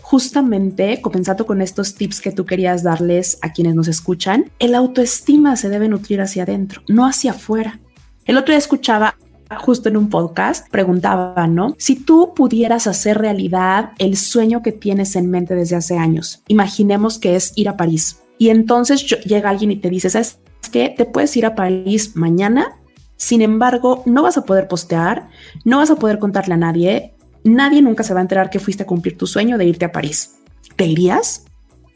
Justamente, 0.00 1.00
comenzando 1.02 1.46
con 1.46 1.60
estos 1.60 1.96
tips 1.96 2.20
que 2.20 2.30
tú 2.30 2.46
querías 2.46 2.84
darles 2.84 3.38
a 3.42 3.52
quienes 3.52 3.74
nos 3.74 3.88
escuchan, 3.88 4.50
el 4.60 4.74
autoestima 4.74 5.56
se 5.56 5.68
debe 5.68 5.88
nutrir 5.88 6.20
hacia 6.20 6.44
adentro, 6.44 6.82
no 6.88 7.06
hacia 7.06 7.32
afuera. 7.32 7.80
El 8.24 8.36
otro 8.36 8.52
día 8.52 8.58
escuchaba 8.58 9.16
justo 9.58 9.88
en 9.88 9.96
un 9.96 10.08
podcast 10.08 10.68
preguntaba, 10.70 11.46
¿no? 11.46 11.74
Si 11.78 11.96
tú 11.96 12.32
pudieras 12.34 12.86
hacer 12.86 13.18
realidad 13.18 13.92
el 13.98 14.16
sueño 14.16 14.62
que 14.62 14.72
tienes 14.72 15.16
en 15.16 15.30
mente 15.30 15.54
desde 15.54 15.76
hace 15.76 15.96
años, 15.96 16.42
imaginemos 16.48 17.18
que 17.18 17.36
es 17.36 17.52
ir 17.56 17.68
a 17.68 17.76
París. 17.76 18.20
Y 18.38 18.50
entonces 18.50 19.06
llega 19.24 19.50
alguien 19.50 19.70
y 19.70 19.76
te 19.76 19.90
dice, 19.90 20.10
¿sabes 20.10 20.38
qué? 20.70 20.92
Te 20.96 21.04
puedes 21.04 21.36
ir 21.36 21.46
a 21.46 21.54
París 21.54 22.16
mañana. 22.16 22.78
Sin 23.16 23.40
embargo, 23.40 24.02
no 24.04 24.22
vas 24.22 24.36
a 24.36 24.44
poder 24.44 24.68
postear, 24.68 25.28
no 25.64 25.78
vas 25.78 25.90
a 25.90 25.96
poder 25.96 26.18
contarle 26.18 26.54
a 26.54 26.58
nadie. 26.58 27.14
Nadie 27.44 27.80
nunca 27.80 28.02
se 28.02 28.12
va 28.12 28.20
a 28.20 28.22
enterar 28.22 28.50
que 28.50 28.58
fuiste 28.58 28.82
a 28.82 28.86
cumplir 28.86 29.16
tu 29.16 29.26
sueño 29.26 29.56
de 29.56 29.64
irte 29.64 29.84
a 29.84 29.92
París. 29.92 30.36
¿Te 30.74 30.84
irías? 30.84 31.44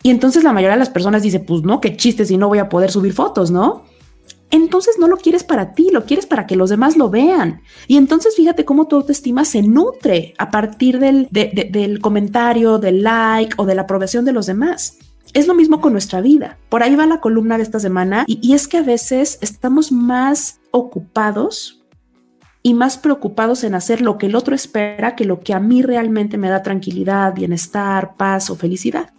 Y 0.03 0.11
entonces 0.11 0.45
la 0.45 0.53
mayoría 0.53 0.77
de 0.77 0.79
las 0.79 0.89
personas 0.89 1.23
dice, 1.23 1.41
pues 1.41 1.63
no, 1.63 1.81
qué 1.81 1.97
chiste 1.97 2.25
si 2.25 2.39
no 2.39 2.49
voy 2.49 2.59
a 2.59 2.69
poder 2.69 2.91
subir 2.91 3.13
fotos, 3.13 3.51
¿no? 3.51 3.85
Entonces 4.51 4.97
no 4.99 5.07
lo 5.07 5.17
quieres 5.17 5.45
para 5.45 5.75
ti, 5.75 5.91
lo 5.93 6.05
quieres 6.05 6.27
para 6.27 6.47
que 6.47 6.57
los 6.57 6.71
demás 6.71 6.97
lo 6.97 7.09
vean. 7.11 7.63
Y 7.87 7.97
entonces 7.97 8.35
fíjate 8.37 8.65
cómo 8.65 8.87
tu 8.87 8.97
autoestima 8.97 9.45
se 9.45 9.63
nutre 9.63 10.35
a 10.39 10.51
partir 10.51 10.99
del, 10.99 11.29
del 11.31 12.01
comentario, 12.01 12.79
del 12.79 13.03
like 13.03 13.55
o 13.57 13.67
de 13.67 13.75
la 13.75 13.83
aprobación 13.83 14.25
de 14.25 14.33
los 14.33 14.47
demás. 14.47 14.99
Es 15.33 15.47
lo 15.47 15.55
mismo 15.55 15.81
con 15.81 15.93
nuestra 15.93 16.21
vida. 16.21 16.59
Por 16.69 16.83
ahí 16.83 16.97
va 16.97 17.07
la 17.07 17.21
columna 17.21 17.57
de 17.57 17.63
esta 17.63 17.79
semana 17.79 18.25
y 18.27 18.53
es 18.55 18.67
que 18.67 18.79
a 18.79 18.83
veces 18.83 19.39
estamos 19.41 19.93
más 19.93 20.61
ocupados 20.73 21.81
y 22.63 22.75
más 22.75 22.99
preocupados 22.99 23.65
en 23.65 23.75
hacer 23.75 24.01
lo 24.01 24.19
que 24.19 24.27
el 24.27 24.35
otro 24.35 24.55
espera 24.55 25.17
que 25.17 25.25
lo 25.25 25.41
que 25.41 25.55
a 25.55 25.61
mí 25.61 25.83
realmente 25.83 26.37
me 26.37 26.49
da 26.49 26.63
tranquilidad, 26.63 27.35
bienestar, 27.35 28.17
paz 28.17 28.51
o 28.51 28.57
felicidad. 28.57 29.13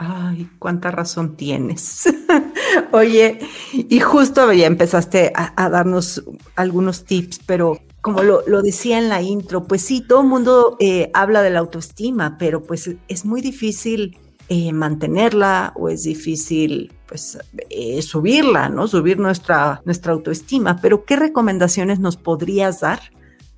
Ay, 0.00 0.48
cuánta 0.60 0.92
razón 0.92 1.34
tienes. 1.36 2.04
Oye, 2.92 3.40
y 3.72 3.98
justo 3.98 4.52
ya 4.52 4.66
empezaste 4.66 5.32
a, 5.34 5.68
darnos 5.68 6.22
algunos 6.54 7.04
tips, 7.04 7.40
pero 7.44 7.80
como 8.00 8.22
lo, 8.22 8.62
decía 8.62 8.98
en 8.98 9.08
la 9.08 9.22
intro, 9.22 9.64
pues 9.64 9.82
sí, 9.82 10.00
todo 10.00 10.20
el 10.20 10.28
mundo 10.28 10.76
eh, 10.78 11.10
habla 11.14 11.42
de 11.42 11.50
la 11.50 11.58
autoestima, 11.58 12.38
pero 12.38 12.62
pues 12.62 12.88
es 13.08 13.24
muy 13.24 13.40
difícil 13.40 14.16
eh, 14.48 14.72
mantenerla 14.72 15.72
o 15.74 15.88
es 15.88 16.04
difícil 16.04 16.92
pues 17.08 17.36
eh, 17.68 18.00
subirla, 18.00 18.68
¿no? 18.68 18.86
Subir 18.86 19.18
nuestra, 19.18 19.82
nuestra 19.84 20.12
autoestima. 20.12 20.80
Pero 20.80 21.04
¿qué 21.06 21.16
recomendaciones 21.16 21.98
nos 21.98 22.16
podrías 22.16 22.80
dar 22.82 23.00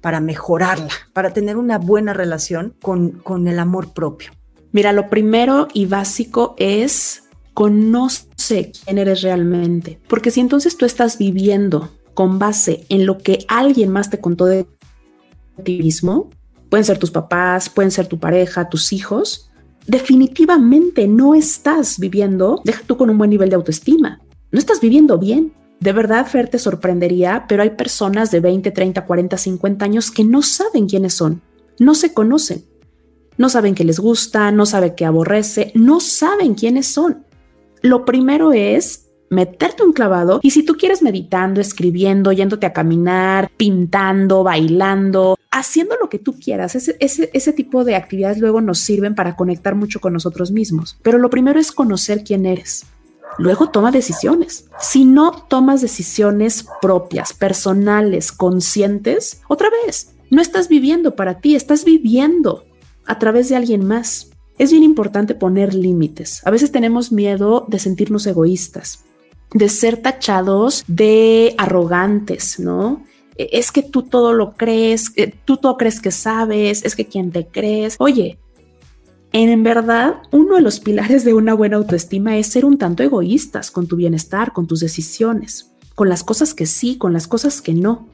para 0.01 0.21
mejorarla, 0.21 0.89
para 1.13 1.35
tener 1.35 1.59
una 1.59 1.77
buena 1.77 2.15
relación 2.15 2.75
con, 2.81 3.11
con 3.11 3.47
el 3.47 3.59
amor 3.59 3.93
propio? 3.93 4.31
Mira, 4.73 4.93
lo 4.93 5.09
primero 5.09 5.69
y 5.75 5.87
básico 5.87 6.55
es 6.59 7.25
conoce 7.55 8.73
quién 8.85 8.99
eres 8.99 9.23
realmente, 9.23 9.99
porque 10.09 10.31
si 10.31 10.41
entonces 10.41 10.77
tú 10.77 10.87
estás 10.87 11.19
viviendo 11.19 11.91
con 12.15 12.39
base 12.39 12.87
en 12.89 13.07
lo 13.07 13.19
que 13.19 13.45
alguien 13.49 13.91
más 13.91 14.11
te 14.11 14.21
contó 14.21 14.47
de 14.47 14.67
ti 15.65 15.79
mismo, 15.79 16.31
pueden 16.69 16.85
ser 16.85 16.99
tus 16.99 17.11
papás, 17.11 17.69
pueden 17.69 17.91
ser 17.91 18.07
tu 18.07 18.19
pareja, 18.19 18.69
tus 18.69 18.93
hijos, 18.93 19.51
definitivamente 19.87 21.09
no 21.09 21.35
estás 21.35 21.99
viviendo, 21.99 22.63
deja 22.65 22.83
tú 22.87 22.97
con 22.97 23.11
un 23.11 23.19
buen 23.19 23.31
nivel 23.31 23.51
de 23.51 23.57
autoestima, 23.57 24.21
no 24.53 24.59
estás 24.59 24.81
viviendo 24.81 25.19
bien. 25.19 25.53
De 25.81 25.93
verdad, 25.93 26.27
Fer, 26.27 26.49
te 26.49 26.59
sorprendería, 26.59 27.47
pero 27.49 27.63
hay 27.63 27.71
personas 27.71 28.31
de 28.31 28.41
20, 28.41 28.71
30, 28.71 29.07
40, 29.07 29.37
50 29.37 29.85
años 29.85 30.11
que 30.11 30.25
no 30.25 30.43
saben 30.43 30.87
quiénes 30.87 31.15
son, 31.15 31.41
no 31.79 31.95
se 31.95 32.13
conocen, 32.13 32.65
no 33.41 33.49
saben 33.49 33.75
qué 33.75 33.85
les 33.85 33.99
gusta, 33.99 34.53
no 34.53 34.67
saben 34.67 34.95
qué 34.95 35.07
aborrece, 35.07 35.73
no 35.75 36.01
saben 36.01 36.55
quiénes 36.55 36.89
son. 36.89 37.25
Lo 37.81 38.05
primero 38.05 38.53
es 38.53 39.07
meterte 39.31 39.83
un 39.83 39.95
clavado 39.95 40.41
y 40.43 40.51
si 40.51 40.63
tú 40.63 40.75
quieres 40.75 41.01
meditando, 41.01 41.59
escribiendo, 41.63 42.33
yéndote 42.33 42.67
a 42.67 42.75
caminar, 42.75 43.51
pintando, 43.57 44.45
bailando, 44.45 45.39
haciendo 45.51 45.95
lo 45.99 46.11
que 46.11 46.19
tú 46.19 46.39
quieras, 46.39 46.75
ese, 46.75 46.99
ese, 47.01 47.31
ese 47.33 47.55
tipo 47.55 47.83
de 47.83 47.97
actividades 47.97 48.37
luego 48.37 48.61
nos 48.61 48.79
sirven 48.79 49.15
para 49.15 49.37
conectar 49.37 49.75
mucho 49.75 50.01
con 50.01 50.13
nosotros 50.13 50.51
mismos. 50.51 50.99
Pero 51.03 51.17
lo 51.17 51.31
primero 51.31 51.59
es 51.59 51.73
conocer 51.73 52.25
quién 52.25 52.45
eres. 52.45 52.85
Luego 53.39 53.71
toma 53.71 53.91
decisiones. 53.91 54.67
Si 54.79 55.07
no 55.07 55.33
tomas 55.49 55.81
decisiones 55.81 56.67
propias, 56.83 57.33
personales, 57.33 58.33
conscientes, 58.33 59.41
otra 59.49 59.71
vez, 59.87 60.13
no 60.29 60.43
estás 60.43 60.69
viviendo 60.69 61.17
para 61.17 61.41
ti, 61.41 61.55
estás 61.55 61.87
viviendo 61.87 62.65
a 63.07 63.19
través 63.19 63.49
de 63.49 63.57
alguien 63.57 63.87
más. 63.87 64.31
Es 64.59 64.73
bien 64.73 64.83
importante 64.83 65.35
poner 65.35 65.75
límites. 65.75 66.43
A 66.45 66.51
veces 66.51 66.71
tenemos 66.71 67.13
miedo 67.13 67.65
de 67.69 67.79
sentirnos 67.79 68.27
egoístas, 68.27 69.05
de 69.53 69.69
ser 69.69 69.97
tachados 69.97 70.85
de 70.87 71.55
arrogantes, 71.59 72.61
¿no? 72.61 73.05
E, 73.37 73.49
es 73.53 73.73
que 73.73 73.83
tú 73.83 74.03
todo 74.03 74.33
lo 74.33 74.55
crees, 74.55 75.13
eh, 75.17 75.35
tú 75.45 75.57
todo 75.57 75.77
crees 75.77 76.01
que 76.01 76.11
sabes, 76.11 76.85
es 76.85 76.95
que 76.95 77.07
quien 77.07 77.31
te 77.31 77.47
crees. 77.47 77.97
Oye, 77.99 78.39
en 79.33 79.63
verdad, 79.63 80.17
uno 80.33 80.57
de 80.57 80.63
los 80.63 80.81
pilares 80.81 81.25
de 81.25 81.35
una 81.35 81.55
buena 81.55 81.77
autoestima 81.77 82.37
es 82.37 82.49
ser 82.49 82.65
un 82.65 82.79
tanto 82.79 83.03
egoístas 83.03 83.71
con 83.71 83.87
tu 83.87 83.97
bienestar, 83.97 84.53
con 84.53 84.67
tus 84.67 84.81
decisiones, 84.81 85.73
con 85.95 86.09
las 86.09 86.25
cosas 86.25 86.53
que 86.53 86.67
sí, 86.67 86.99
con 86.99 87.13
las 87.13 87.29
cosas 87.29 87.63
que 87.63 87.73
no. 87.73 88.09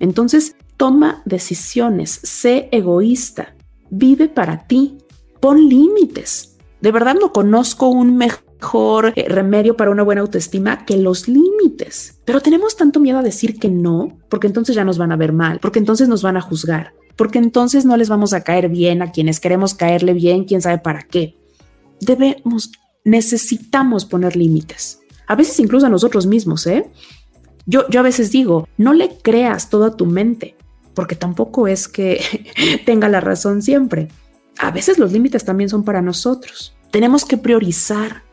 Entonces, 0.00 0.56
toma 0.76 1.22
decisiones, 1.24 2.20
sé 2.22 2.68
egoísta, 2.72 3.54
vive 3.90 4.28
para 4.28 4.66
ti, 4.66 4.98
pon 5.40 5.68
límites. 5.68 6.56
De 6.80 6.92
verdad 6.92 7.16
no 7.20 7.32
conozco 7.32 7.88
un 7.88 8.16
mejor 8.16 9.12
eh, 9.14 9.28
remedio 9.28 9.76
para 9.76 9.90
una 9.90 10.02
buena 10.02 10.20
autoestima 10.20 10.84
que 10.84 10.96
los 10.96 11.28
límites. 11.28 12.20
Pero 12.24 12.40
tenemos 12.40 12.76
tanto 12.76 13.00
miedo 13.00 13.18
a 13.18 13.22
decir 13.22 13.58
que 13.58 13.68
no, 13.68 14.18
porque 14.28 14.46
entonces 14.46 14.76
ya 14.76 14.84
nos 14.84 14.98
van 14.98 15.12
a 15.12 15.16
ver 15.16 15.32
mal, 15.32 15.58
porque 15.60 15.78
entonces 15.78 16.08
nos 16.08 16.22
van 16.22 16.36
a 16.36 16.40
juzgar, 16.40 16.92
porque 17.16 17.38
entonces 17.38 17.84
no 17.84 17.96
les 17.96 18.08
vamos 18.08 18.32
a 18.32 18.42
caer 18.42 18.68
bien 18.68 19.02
a 19.02 19.10
quienes 19.12 19.40
queremos 19.40 19.74
caerle 19.74 20.12
bien, 20.12 20.44
quién 20.44 20.62
sabe 20.62 20.78
para 20.78 21.02
qué. 21.02 21.36
Debemos, 22.00 22.70
necesitamos 23.04 24.04
poner 24.04 24.36
límites. 24.36 25.00
A 25.26 25.34
veces 25.34 25.58
incluso 25.60 25.86
a 25.86 25.90
nosotros 25.90 26.26
mismos, 26.26 26.66
¿eh? 26.66 26.88
Yo, 27.66 27.88
yo 27.90 28.00
a 28.00 28.02
veces 28.02 28.30
digo, 28.30 28.66
no 28.78 28.94
le 28.94 29.18
creas 29.18 29.68
todo 29.68 29.84
a 29.84 29.96
tu 29.96 30.06
mente, 30.06 30.56
porque 30.98 31.14
tampoco 31.14 31.68
es 31.68 31.86
que 31.86 32.20
tenga 32.84 33.08
la 33.08 33.20
razón 33.20 33.62
siempre. 33.62 34.08
A 34.58 34.72
veces 34.72 34.98
los 34.98 35.12
límites 35.12 35.44
también 35.44 35.70
son 35.70 35.84
para 35.84 36.02
nosotros. 36.02 36.74
Tenemos 36.90 37.24
que 37.24 37.36
priorizar. 37.36 38.24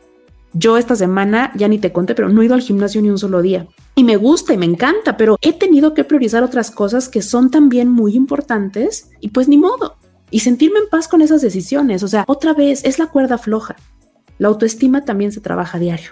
Yo 0.52 0.76
esta 0.76 0.96
semana, 0.96 1.52
ya 1.54 1.68
ni 1.68 1.78
te 1.78 1.92
conté, 1.92 2.16
pero 2.16 2.28
no 2.28 2.42
he 2.42 2.46
ido 2.46 2.54
al 2.54 2.62
gimnasio 2.62 3.00
ni 3.00 3.08
un 3.08 3.20
solo 3.20 3.40
día. 3.40 3.68
Y 3.94 4.02
me 4.02 4.16
gusta 4.16 4.52
y 4.52 4.58
me 4.58 4.66
encanta, 4.66 5.16
pero 5.16 5.38
he 5.42 5.52
tenido 5.52 5.94
que 5.94 6.02
priorizar 6.02 6.42
otras 6.42 6.72
cosas 6.72 7.08
que 7.08 7.22
son 7.22 7.52
también 7.52 7.88
muy 7.88 8.16
importantes 8.16 9.10
y 9.20 9.28
pues 9.28 9.46
ni 9.46 9.58
modo. 9.58 9.94
Y 10.32 10.40
sentirme 10.40 10.80
en 10.80 10.88
paz 10.88 11.06
con 11.06 11.22
esas 11.22 11.42
decisiones. 11.42 12.02
O 12.02 12.08
sea, 12.08 12.24
otra 12.26 12.52
vez, 12.52 12.84
es 12.84 12.98
la 12.98 13.06
cuerda 13.06 13.38
floja. 13.38 13.76
La 14.38 14.48
autoestima 14.48 15.04
también 15.04 15.30
se 15.30 15.40
trabaja 15.40 15.76
a 15.76 15.80
diario. 15.80 16.10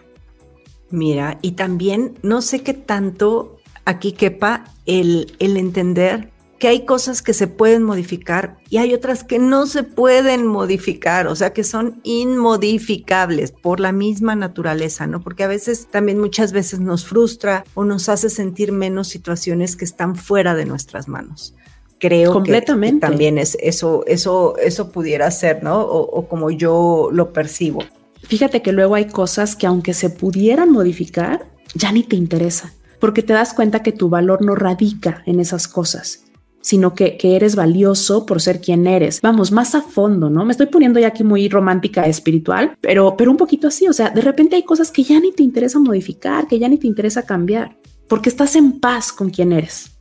Mira, 0.91 1.37
y 1.43 1.53
también 1.57 2.15
no 2.23 2.43
sé 2.43 2.63
qué 2.63 2.75
tanto 2.75 3.57
aquí 3.85 4.13
quepa 4.13 4.67
el, 4.87 5.35
el 5.41 5.57
entender 5.57 6.33
que 6.65 6.69
hay 6.69 6.87
cosas 6.87 7.21
que 7.21 7.35
se 7.35 7.47
pueden 7.47 7.83
modificar 7.83 8.57
y 8.71 8.79
hay 8.79 8.95
otras 8.95 9.23
que 9.23 9.39
no 9.39 9.67
se 9.67 9.83
pueden 9.83 10.47
modificar, 10.47 11.27
o 11.27 11.37
sea, 11.37 11.53
que 11.53 11.63
son 11.63 12.01
inmodificables 12.05 13.53
por 13.53 13.81
la 13.81 13.93
misma 13.93 14.35
naturaleza, 14.35 15.07
¿no? 15.07 15.21
Porque 15.21 15.45
a 15.45 15.47
veces 15.47 15.89
también 15.91 16.19
muchas 16.19 16.53
veces 16.53 16.81
nos 16.81 17.05
frustra 17.05 17.67
o 17.75 17.85
nos 17.85 18.09
hace 18.09 18.31
sentir 18.31 18.73
menos 18.73 19.09
situaciones 19.09 19.77
que 19.77 19.85
están 19.85 20.17
fuera 20.17 20.55
de 20.55 20.65
nuestras 20.65 21.07
manos. 21.07 21.55
Creo 21.99 22.33
Completamente. 22.33 23.07
que 23.07 23.11
también 23.11 23.37
es 23.37 23.59
eso, 23.61 24.03
eso, 24.07 24.57
eso 24.57 24.91
pudiera 24.91 25.31
ser, 25.33 25.63
¿no? 25.63 25.83
O, 25.83 26.01
o 26.01 26.29
como 26.29 26.51
yo 26.51 27.11
lo 27.13 27.35
percibo. 27.35 27.81
Fíjate 28.23 28.63
que 28.63 28.73
luego 28.73 28.95
hay 28.95 29.09
cosas 29.09 29.55
que 29.55 29.67
aunque 29.67 29.93
se 29.93 30.09
pudieran 30.09 30.71
modificar, 30.71 31.47
ya 31.75 31.93
ni 31.93 32.05
te 32.05 32.17
interesa, 32.17 32.73
porque 33.01 33.23
te 33.23 33.35
das 33.35 33.53
cuenta 33.53 33.83
que 33.83 33.93
tu 33.93 34.09
valor 34.09 34.41
no 34.41 34.55
radica 34.55 35.23
en 35.27 35.41
esas 35.41 35.69
cosas 35.69 36.25
sino 36.65 36.95
que, 36.95 37.19
eres 37.23 37.57
valioso 37.57 38.25
por 38.25 38.41
ser 38.41 38.61
quien 38.61 38.87
eres. 38.87 39.21
Vamos, 39.21 39.53
más 39.53 39.75
a 39.75 39.83
fondo, 39.83 40.31
¿no? 40.31 40.47
Me 40.47 40.53
estoy 40.53 40.67
poniendo 40.67 40.99
ya 40.99 41.09
aquí 41.09 41.23
muy 41.23 41.49
romántica, 41.49 42.07
espiritual, 42.07 42.77
pero, 42.81 43.17
pero 43.19 43.31
un 43.31 43.37
poquito 43.37 43.69
así, 43.69 43.87
o 43.87 43.93
sea, 43.93 44.09
de 44.09 44.23
repente 44.23 44.57
hay 44.57 44.63
cosas 44.63 44.91
que 44.91 45.03
ya 45.03 45.21
ni 45.21 45.31
te 45.31 45.43
interesa 45.43 45.79
modificar, 45.79 46.47
que 46.47 46.59
ya 46.59 46.69
ni 46.69 46.79
te 46.79 46.87
interesa 46.87 47.27
cambiar, 47.27 47.77
porque 48.09 48.31
estás 48.31 48.57
en 48.57 48.81
paz 48.81 49.13
con 49.13 49.29
quien 49.29 49.53
eres. 49.53 49.94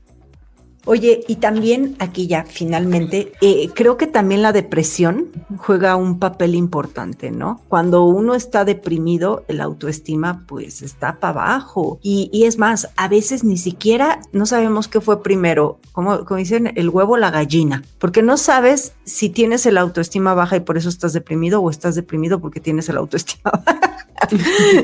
Oye, 0.85 1.23
y 1.29 1.37
también 1.37 1.95
aquí 1.99 2.27
ya 2.27 2.43
finalmente, 2.43 3.31
eh, 3.39 3.69
creo 3.73 3.95
que 3.95 4.05
también 4.05 4.41
la 4.41 4.51
depresión 4.51 5.31
juega 5.57 5.95
un 5.95 6.19
papel 6.19 6.55
importante, 6.55 7.31
¿no? 7.31 7.61
Cuando 7.69 8.03
uno 8.03 8.35
está 8.35 8.65
deprimido, 8.65 9.45
el 9.47 9.61
autoestima 9.61 10.43
pues 10.45 10.81
está 10.81 11.19
para 11.19 11.39
abajo. 11.39 11.99
Y, 12.03 12.43
es 12.43 12.57
más, 12.57 12.89
a 12.97 13.07
veces 13.07 13.45
ni 13.45 13.57
siquiera 13.57 14.19
no 14.33 14.45
sabemos 14.45 14.89
qué 14.89 14.99
fue 14.99 15.23
primero, 15.23 15.79
como, 15.93 16.25
como 16.25 16.37
dicen, 16.37 16.73
el 16.75 16.89
huevo 16.89 17.13
o 17.13 17.17
la 17.17 17.31
gallina, 17.31 17.83
porque 17.97 18.21
no 18.21 18.35
sabes 18.35 18.91
si 19.05 19.29
tienes 19.29 19.65
el 19.65 19.77
autoestima 19.77 20.33
baja 20.33 20.57
y 20.57 20.61
por 20.61 20.77
eso 20.77 20.89
estás 20.89 21.13
deprimido 21.13 21.61
o 21.61 21.69
estás 21.69 21.95
deprimido 21.95 22.41
porque 22.41 22.59
tienes 22.59 22.89
el 22.89 22.97
autoestima 22.97 23.51
baja. 23.65 24.07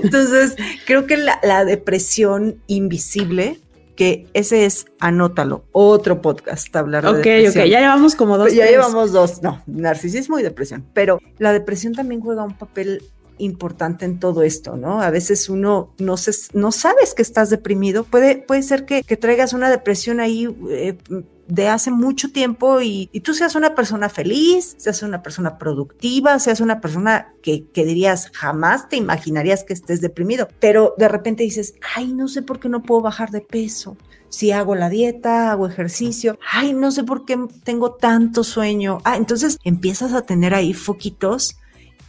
Entonces, 0.02 0.56
creo 0.86 1.06
que 1.08 1.18
la 1.18 1.66
depresión 1.66 2.62
invisible 2.68 3.60
que 4.00 4.28
ese 4.34 4.64
es, 4.64 4.86
anótalo, 5.02 5.66
otro 5.74 6.22
podcast, 6.22 6.74
hablar 6.74 7.04
de 7.04 7.18
depresión. 7.18 7.52
Ok, 7.52 7.66
ok, 7.66 7.70
ya 7.70 7.80
llevamos 7.82 8.16
como 8.16 8.38
dos. 8.38 8.54
Ya 8.54 8.66
llevamos 8.66 9.12
dos, 9.12 9.44
no, 9.44 9.62
narcisismo 9.68 10.40
y 10.40 10.42
depresión, 10.42 10.86
pero 10.94 11.20
la 11.38 11.52
depresión 11.52 11.92
también 11.92 12.22
juega 12.22 12.46
un 12.46 12.58
papel 12.58 13.04
importante 13.40 14.06
en 14.06 14.20
todo 14.20 14.44
esto, 14.44 14.78
¿no? 14.78 15.02
A 15.02 15.10
veces 15.10 15.50
uno 15.50 15.94
no, 15.98 16.18
se, 16.18 16.32
no 16.54 16.72
sabes 16.72 17.14
que 17.14 17.22
estás 17.22 17.50
deprimido, 17.50 18.04
puede, 18.04 18.38
puede 18.38 18.64
ser 18.64 18.86
que, 18.86 19.04
traigas 19.18 19.54
una 19.54 19.70
depresión 19.70 20.20
ahí 20.20 20.48
eh, 20.70 20.98
de 21.48 21.68
hace 21.68 21.90
mucho 21.90 22.32
tiempo 22.32 22.80
y, 22.82 23.08
tú 23.24 23.34
seas 23.34 23.56
una 23.56 23.74
persona 23.76 24.08
feliz, 24.10 24.76
seas 24.78 25.02
una 25.02 25.24
persona 25.24 25.58
productiva, 25.58 26.38
seas 26.40 26.62
una 26.62 26.80
persona 26.80 27.34
que, 27.42 27.66
que, 27.66 27.86
dirías 27.86 28.30
jamás 28.34 28.88
te 28.88 28.98
imaginarías 28.98 29.64
que 29.64 29.74
estés 29.74 30.00
deprimido, 30.00 30.48
pero 30.60 30.94
de 30.98 31.08
repente 31.08 31.44
dices, 31.44 31.74
ay, 31.96 32.14
no 32.14 32.28
sé 32.28 32.44
por 32.44 32.60
qué 32.60 32.70
no 32.70 32.84
puedo 32.84 33.02
bajar 33.02 33.32
de 33.32 33.42
peso. 33.42 33.98
Si 34.30 34.52
hago 34.52 34.76
la 34.76 34.90
dieta, 34.90 35.52
hago 35.52 35.66
ejercicio, 35.66 36.38
ay, 36.52 36.74
no 36.74 36.92
sé 36.92 37.04
por 37.04 37.26
qué 37.26 37.36
tengo 37.64 37.94
tanto 37.94 38.44
sueño. 38.44 39.00
Ah, 39.04 39.18
entonces 39.18 39.58
empiezas 39.64 40.14
a 40.14 40.22
tener 40.22 40.54
ahí 40.54 40.74
foquitos 40.74 41.58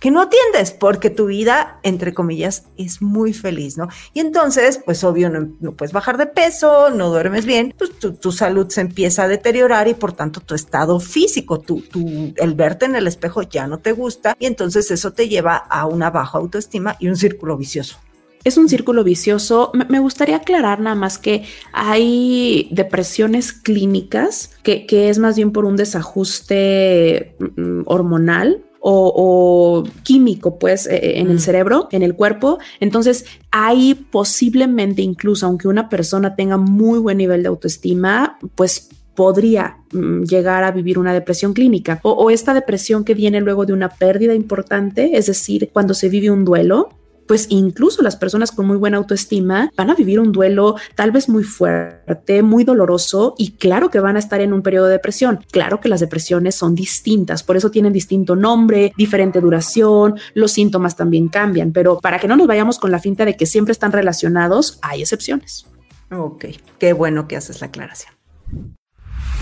que 0.00 0.10
no 0.10 0.22
atiendes 0.22 0.72
porque 0.72 1.10
tu 1.10 1.26
vida, 1.26 1.78
entre 1.82 2.14
comillas, 2.14 2.64
es 2.76 3.02
muy 3.02 3.34
feliz, 3.34 3.76
¿no? 3.76 3.88
Y 4.14 4.20
entonces, 4.20 4.80
pues 4.84 5.04
obvio, 5.04 5.28
no, 5.28 5.72
puedes 5.72 5.92
bajar 5.92 6.16
de 6.16 6.26
peso, 6.26 6.90
no 6.90 7.10
duermes 7.10 7.44
bien, 7.44 7.74
pues 7.76 7.90
tu, 7.98 8.32
salud 8.32 8.68
se 8.70 8.80
empieza 8.80 9.24
a 9.24 9.28
deteriorar 9.28 9.86
y 9.88 9.94
por 9.94 10.14
tanto 10.14 10.40
tu 10.40 10.54
estado 10.54 10.98
físico, 10.98 11.60
tu, 11.60 11.82
tu, 11.82 12.32
el 12.36 12.54
verte 12.54 12.86
en 12.86 12.96
el 12.96 13.06
espejo 13.06 13.42
ya 13.42 13.66
no 13.66 13.78
te 13.78 13.92
gusta 13.92 14.34
y 14.38 14.46
entonces 14.46 14.90
eso 14.90 15.12
te 15.12 15.28
lleva 15.28 15.56
a 15.56 15.86
una 15.86 16.10
baja 16.10 16.38
autoestima 16.38 16.96
y 16.98 17.08
un 17.08 17.16
círculo 17.16 17.58
vicioso. 17.58 17.98
es 18.42 18.56
un 18.56 18.70
círculo 18.70 19.04
vicioso. 19.04 19.70
Me, 19.90 19.98
gustaría 19.98 20.36
aclarar 20.36 20.80
nada 20.80 20.96
más 20.96 21.18
que 21.18 21.44
hay 21.74 22.70
depresiones 22.72 23.52
clínicas 23.52 24.52
que, 24.62 24.86
es 25.10 25.18
más 25.18 25.36
bien 25.36 25.52
por 25.52 25.66
un 25.66 25.76
desajuste 25.76 27.36
mm, 27.38 27.82
hormonal 27.84 28.64
o, 28.80 29.84
químico, 30.02 30.58
pues, 30.58 30.86
eh, 30.86 30.96
eh, 30.96 31.20
en 31.20 31.28
el 31.28 31.36
mm. 31.36 31.40
cerebro, 31.40 31.88
en 31.92 32.02
el 32.02 32.14
cuerpo. 32.14 32.58
Entonces, 32.80 33.26
hay 33.50 33.94
posiblemente 33.94 35.02
incluso, 35.02 35.46
aunque 35.46 35.68
una 35.68 35.88
persona 35.88 36.34
tenga 36.34 36.56
muy 36.56 36.98
buen 36.98 37.18
nivel 37.18 37.42
de 37.42 37.48
autoestima, 37.48 38.38
pues 38.54 38.88
podría 39.14 39.76
mm, 39.92 40.22
llegar 40.22 40.64
a 40.64 40.70
vivir 40.70 40.98
una 40.98 41.12
depresión 41.12 41.52
clínica 41.52 42.00
o, 42.02 42.30
esta 42.30 42.54
depresión 42.54 43.04
que 43.04 43.14
viene 43.14 43.40
luego 43.40 43.66
de 43.66 43.72
una 43.72 43.90
pérdida 43.90 44.34
importante, 44.34 45.16
es 45.18 45.26
decir, 45.26 45.70
cuando 45.72 45.94
se 45.94 46.08
vive 46.08 46.30
un 46.30 46.44
duelo, 46.44 46.88
pues 47.30 47.46
incluso 47.48 48.02
las 48.02 48.16
personas 48.16 48.50
con 48.50 48.66
muy 48.66 48.76
buena 48.76 48.96
autoestima 48.96 49.70
van 49.76 49.88
a 49.88 49.94
vivir 49.94 50.18
un 50.18 50.32
duelo 50.32 50.74
tal 50.96 51.12
vez 51.12 51.28
muy 51.28 51.44
fuerte, 51.44 52.42
muy 52.42 52.64
doloroso 52.64 53.36
y 53.38 53.52
claro 53.52 53.88
que 53.88 54.00
van 54.00 54.16
a 54.16 54.18
estar 54.18 54.40
en 54.40 54.52
un 54.52 54.62
periodo 54.62 54.86
de 54.86 54.94
depresión. 54.94 55.38
Claro 55.52 55.78
que 55.78 55.88
las 55.88 56.00
depresiones 56.00 56.56
son 56.56 56.74
distintas, 56.74 57.44
por 57.44 57.56
eso 57.56 57.70
tienen 57.70 57.92
distinto 57.92 58.34
nombre, 58.34 58.92
diferente 58.96 59.40
duración, 59.40 60.18
los 60.34 60.50
síntomas 60.50 60.96
también 60.96 61.28
cambian, 61.28 61.70
pero 61.70 62.00
para 62.00 62.18
que 62.18 62.26
no 62.26 62.34
nos 62.34 62.48
vayamos 62.48 62.80
con 62.80 62.90
la 62.90 62.98
finta 62.98 63.24
de 63.24 63.36
que 63.36 63.46
siempre 63.46 63.70
están 63.70 63.92
relacionados, 63.92 64.80
hay 64.82 65.02
excepciones. 65.02 65.68
Ok, 66.10 66.46
qué 66.80 66.92
bueno 66.94 67.28
que 67.28 67.36
haces 67.36 67.60
la 67.60 67.68
aclaración. 67.68 68.12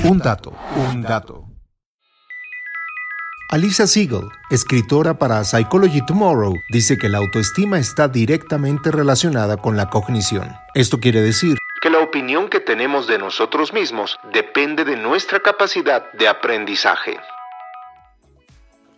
Un 0.04 0.18
dato, 0.18 0.52
un 0.92 1.00
dato. 1.00 1.47
Alisa 3.50 3.86
Siegel, 3.86 4.28
escritora 4.50 5.18
para 5.18 5.42
Psychology 5.42 6.04
Tomorrow, 6.04 6.52
dice 6.70 6.98
que 6.98 7.08
la 7.08 7.16
autoestima 7.16 7.78
está 7.78 8.06
directamente 8.06 8.90
relacionada 8.90 9.56
con 9.56 9.74
la 9.74 9.88
cognición. 9.88 10.50
Esto 10.74 11.00
quiere 11.00 11.22
decir 11.22 11.56
que 11.80 11.88
la 11.88 12.00
opinión 12.00 12.50
que 12.50 12.60
tenemos 12.60 13.06
de 13.06 13.16
nosotros 13.16 13.72
mismos 13.72 14.18
depende 14.34 14.84
de 14.84 14.96
nuestra 14.96 15.40
capacidad 15.40 16.12
de 16.12 16.28
aprendizaje. 16.28 17.16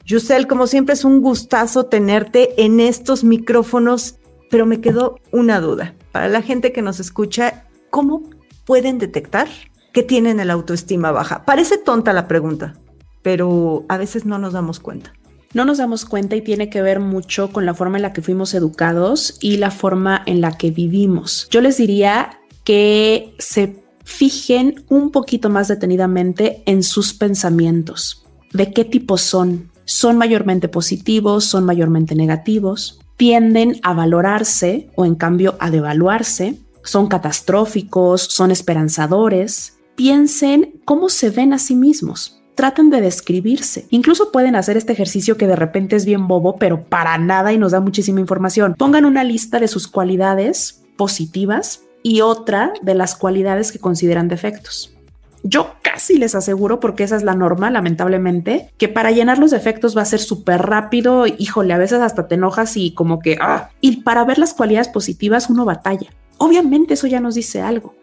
Yusel, 0.04 0.48
como 0.48 0.66
siempre 0.66 0.94
es 0.94 1.04
un 1.04 1.20
gustazo 1.20 1.86
tenerte 1.86 2.60
en 2.64 2.80
estos 2.80 3.22
micrófonos, 3.22 4.16
pero 4.50 4.66
me 4.66 4.80
quedó 4.80 5.20
una 5.30 5.60
duda. 5.60 5.94
Para 6.10 6.28
la 6.28 6.42
gente 6.42 6.72
que 6.72 6.82
nos 6.82 6.98
escucha, 6.98 7.66
¿cómo 7.90 8.28
pueden 8.66 8.98
detectar 8.98 9.46
que 9.92 10.02
tienen 10.02 10.40
el 10.40 10.50
autoestima 10.50 11.12
baja? 11.12 11.44
Parece 11.44 11.78
tonta 11.78 12.12
la 12.12 12.26
pregunta, 12.26 12.74
pero 13.22 13.84
a 13.88 13.96
veces 13.96 14.24
no 14.24 14.38
nos 14.38 14.52
damos 14.52 14.80
cuenta. 14.80 15.12
No 15.52 15.64
nos 15.64 15.78
damos 15.78 16.04
cuenta 16.04 16.36
y 16.36 16.42
tiene 16.42 16.70
que 16.70 16.80
ver 16.80 17.00
mucho 17.00 17.50
con 17.50 17.66
la 17.66 17.74
forma 17.74 17.98
en 17.98 18.02
la 18.02 18.12
que 18.12 18.22
fuimos 18.22 18.54
educados 18.54 19.36
y 19.40 19.56
la 19.56 19.72
forma 19.72 20.22
en 20.26 20.40
la 20.40 20.56
que 20.56 20.70
vivimos. 20.70 21.48
Yo 21.50 21.60
les 21.60 21.76
diría 21.76 22.38
que 22.62 23.34
se 23.38 23.82
fijen 24.04 24.84
un 24.88 25.10
poquito 25.10 25.50
más 25.50 25.66
detenidamente 25.66 26.62
en 26.66 26.84
sus 26.84 27.14
pensamientos. 27.14 28.24
¿De 28.52 28.72
qué 28.72 28.84
tipo 28.84 29.18
son? 29.18 29.70
¿Son 29.84 30.16
mayormente 30.16 30.68
positivos? 30.68 31.46
¿Son 31.46 31.64
mayormente 31.64 32.14
negativos? 32.14 33.00
¿Tienden 33.16 33.80
a 33.82 33.92
valorarse 33.92 34.88
o 34.94 35.04
en 35.04 35.16
cambio 35.16 35.56
a 35.58 35.70
devaluarse? 35.70 36.60
¿Son 36.84 37.08
catastróficos? 37.08 38.22
¿Son 38.22 38.52
esperanzadores? 38.52 39.78
Piensen 39.96 40.80
cómo 40.84 41.08
se 41.08 41.30
ven 41.30 41.52
a 41.52 41.58
sí 41.58 41.74
mismos 41.74 42.39
traten 42.54 42.90
de 42.90 43.00
describirse. 43.00 43.86
Incluso 43.90 44.32
pueden 44.32 44.56
hacer 44.56 44.76
este 44.76 44.92
ejercicio 44.92 45.36
que 45.36 45.46
de 45.46 45.56
repente 45.56 45.96
es 45.96 46.04
bien 46.04 46.28
bobo, 46.28 46.56
pero 46.56 46.84
para 46.84 47.16
nada 47.18 47.52
y 47.52 47.58
nos 47.58 47.72
da 47.72 47.80
muchísima 47.80 48.20
información. 48.20 48.74
Pongan 48.76 49.04
una 49.04 49.24
lista 49.24 49.58
de 49.58 49.68
sus 49.68 49.88
cualidades 49.88 50.82
positivas 50.96 51.82
y 52.02 52.20
otra 52.20 52.72
de 52.82 52.94
las 52.94 53.14
cualidades 53.14 53.72
que 53.72 53.78
consideran 53.78 54.28
defectos. 54.28 54.94
Yo 55.42 55.74
casi 55.82 56.18
les 56.18 56.34
aseguro, 56.34 56.80
porque 56.80 57.02
esa 57.02 57.16
es 57.16 57.22
la 57.22 57.34
norma, 57.34 57.70
lamentablemente, 57.70 58.70
que 58.76 58.88
para 58.88 59.10
llenar 59.10 59.38
los 59.38 59.50
defectos 59.50 59.96
va 59.96 60.02
a 60.02 60.06
ser 60.06 60.20
súper 60.20 60.60
rápido. 60.60 61.26
Híjole, 61.26 61.72
a 61.72 61.78
veces 61.78 62.00
hasta 62.00 62.28
te 62.28 62.34
enojas 62.34 62.76
y 62.76 62.92
como 62.92 63.20
que, 63.20 63.38
ah, 63.40 63.70
y 63.80 64.02
para 64.02 64.24
ver 64.24 64.38
las 64.38 64.52
cualidades 64.52 64.88
positivas 64.88 65.48
uno 65.48 65.64
batalla. 65.64 66.10
Obviamente 66.36 66.94
eso 66.94 67.06
ya 67.06 67.20
nos 67.20 67.34
dice 67.34 67.62
algo. 67.62 67.94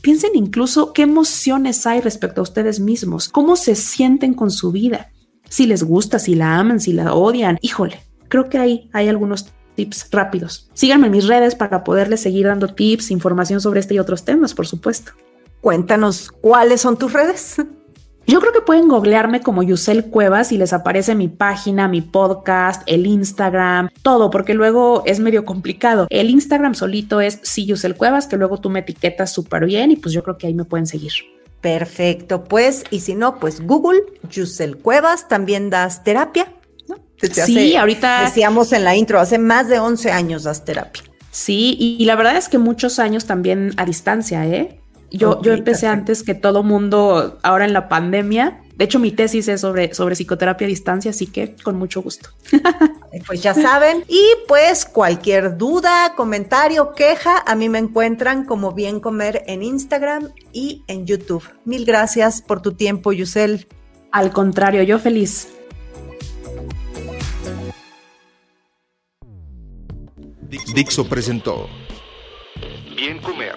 Piensen 0.00 0.30
incluso 0.34 0.92
qué 0.92 1.02
emociones 1.02 1.86
hay 1.86 2.00
respecto 2.00 2.40
a 2.40 2.42
ustedes 2.42 2.80
mismos, 2.80 3.28
cómo 3.28 3.56
se 3.56 3.74
sienten 3.74 4.34
con 4.34 4.50
su 4.50 4.72
vida, 4.72 5.10
si 5.48 5.66
les 5.66 5.82
gusta, 5.82 6.18
si 6.18 6.34
la 6.34 6.58
aman, 6.58 6.80
si 6.80 6.92
la 6.92 7.14
odian. 7.14 7.58
Híjole, 7.60 8.00
creo 8.28 8.48
que 8.48 8.58
ahí 8.58 8.90
hay 8.92 9.08
algunos 9.08 9.46
tips 9.74 10.08
rápidos. 10.10 10.68
Síganme 10.74 11.06
en 11.06 11.12
mis 11.12 11.26
redes 11.26 11.54
para 11.54 11.84
poderles 11.84 12.20
seguir 12.20 12.46
dando 12.46 12.74
tips, 12.74 13.10
información 13.10 13.60
sobre 13.60 13.80
este 13.80 13.94
y 13.94 13.98
otros 13.98 14.24
temas, 14.24 14.54
por 14.54 14.66
supuesto. 14.66 15.12
Cuéntanos 15.60 16.30
cuáles 16.30 16.80
son 16.80 16.96
tus 16.96 17.12
redes. 17.12 17.56
Yo 18.30 18.40
creo 18.40 18.52
que 18.52 18.60
pueden 18.60 18.88
googlearme 18.88 19.40
como 19.40 19.62
Yusel 19.62 20.04
Cuevas 20.10 20.52
y 20.52 20.58
les 20.58 20.74
aparece 20.74 21.14
mi 21.14 21.28
página, 21.28 21.88
mi 21.88 22.02
podcast, 22.02 22.82
el 22.84 23.06
Instagram, 23.06 23.88
todo, 24.02 24.28
porque 24.28 24.52
luego 24.52 25.02
es 25.06 25.18
medio 25.18 25.46
complicado. 25.46 26.06
El 26.10 26.28
Instagram 26.28 26.74
solito 26.74 27.22
es 27.22 27.40
sí 27.42 27.64
Yusel 27.64 27.96
Cuevas, 27.96 28.26
que 28.26 28.36
luego 28.36 28.58
tú 28.58 28.68
me 28.68 28.80
etiquetas 28.80 29.32
súper 29.32 29.64
bien 29.64 29.92
y 29.92 29.96
pues 29.96 30.12
yo 30.12 30.22
creo 30.22 30.36
que 30.36 30.46
ahí 30.46 30.52
me 30.52 30.66
pueden 30.66 30.86
seguir. 30.86 31.12
Perfecto, 31.62 32.44
pues, 32.44 32.84
y 32.90 33.00
si 33.00 33.14
no, 33.14 33.38
pues 33.38 33.62
Google, 33.62 34.02
Yusel 34.30 34.76
Cuevas, 34.76 35.26
también 35.26 35.70
das 35.70 36.04
terapia, 36.04 36.52
¿no? 36.86 36.96
sí, 37.32 37.76
ahorita. 37.76 38.26
Decíamos 38.26 38.74
en 38.74 38.84
la 38.84 38.94
intro, 38.94 39.20
hace 39.20 39.38
más 39.38 39.68
de 39.68 39.78
11 39.78 40.12
años 40.12 40.42
das 40.42 40.66
terapia. 40.66 41.02
Sí, 41.30 41.78
y 41.78 42.04
la 42.04 42.14
verdad 42.14 42.36
es 42.36 42.50
que 42.50 42.58
muchos 42.58 42.98
años 42.98 43.24
también 43.24 43.72
a 43.78 43.86
distancia, 43.86 44.46
¿eh? 44.46 44.82
Yo, 45.10 45.40
yo 45.42 45.54
empecé 45.54 45.86
antes 45.86 46.22
que 46.22 46.34
todo 46.34 46.62
mundo 46.62 47.38
ahora 47.42 47.64
en 47.64 47.72
la 47.72 47.88
pandemia. 47.88 48.62
De 48.76 48.84
hecho, 48.84 48.98
mi 48.98 49.10
tesis 49.10 49.48
es 49.48 49.60
sobre, 49.62 49.94
sobre 49.94 50.14
psicoterapia 50.14 50.66
a 50.66 50.68
distancia, 50.68 51.10
así 51.10 51.26
que 51.26 51.56
con 51.62 51.76
mucho 51.76 52.02
gusto. 52.02 52.30
Pues 53.26 53.42
ya 53.42 53.54
saben. 53.54 54.04
Y 54.06 54.22
pues 54.46 54.84
cualquier 54.84 55.56
duda, 55.56 56.14
comentario, 56.14 56.92
queja, 56.92 57.42
a 57.46 57.54
mí 57.54 57.68
me 57.68 57.78
encuentran 57.78 58.44
como 58.44 58.72
Bien 58.72 59.00
Comer 59.00 59.44
en 59.46 59.62
Instagram 59.62 60.28
y 60.52 60.84
en 60.88 61.06
YouTube. 61.06 61.42
Mil 61.64 61.86
gracias 61.86 62.42
por 62.42 62.60
tu 62.60 62.72
tiempo, 62.72 63.12
Yusel. 63.12 63.66
Al 64.12 64.30
contrario, 64.30 64.82
yo 64.82 64.98
feliz. 64.98 65.48
Dixo 70.74 71.08
presentó 71.08 71.68
Bien 72.94 73.18
Comer 73.20 73.56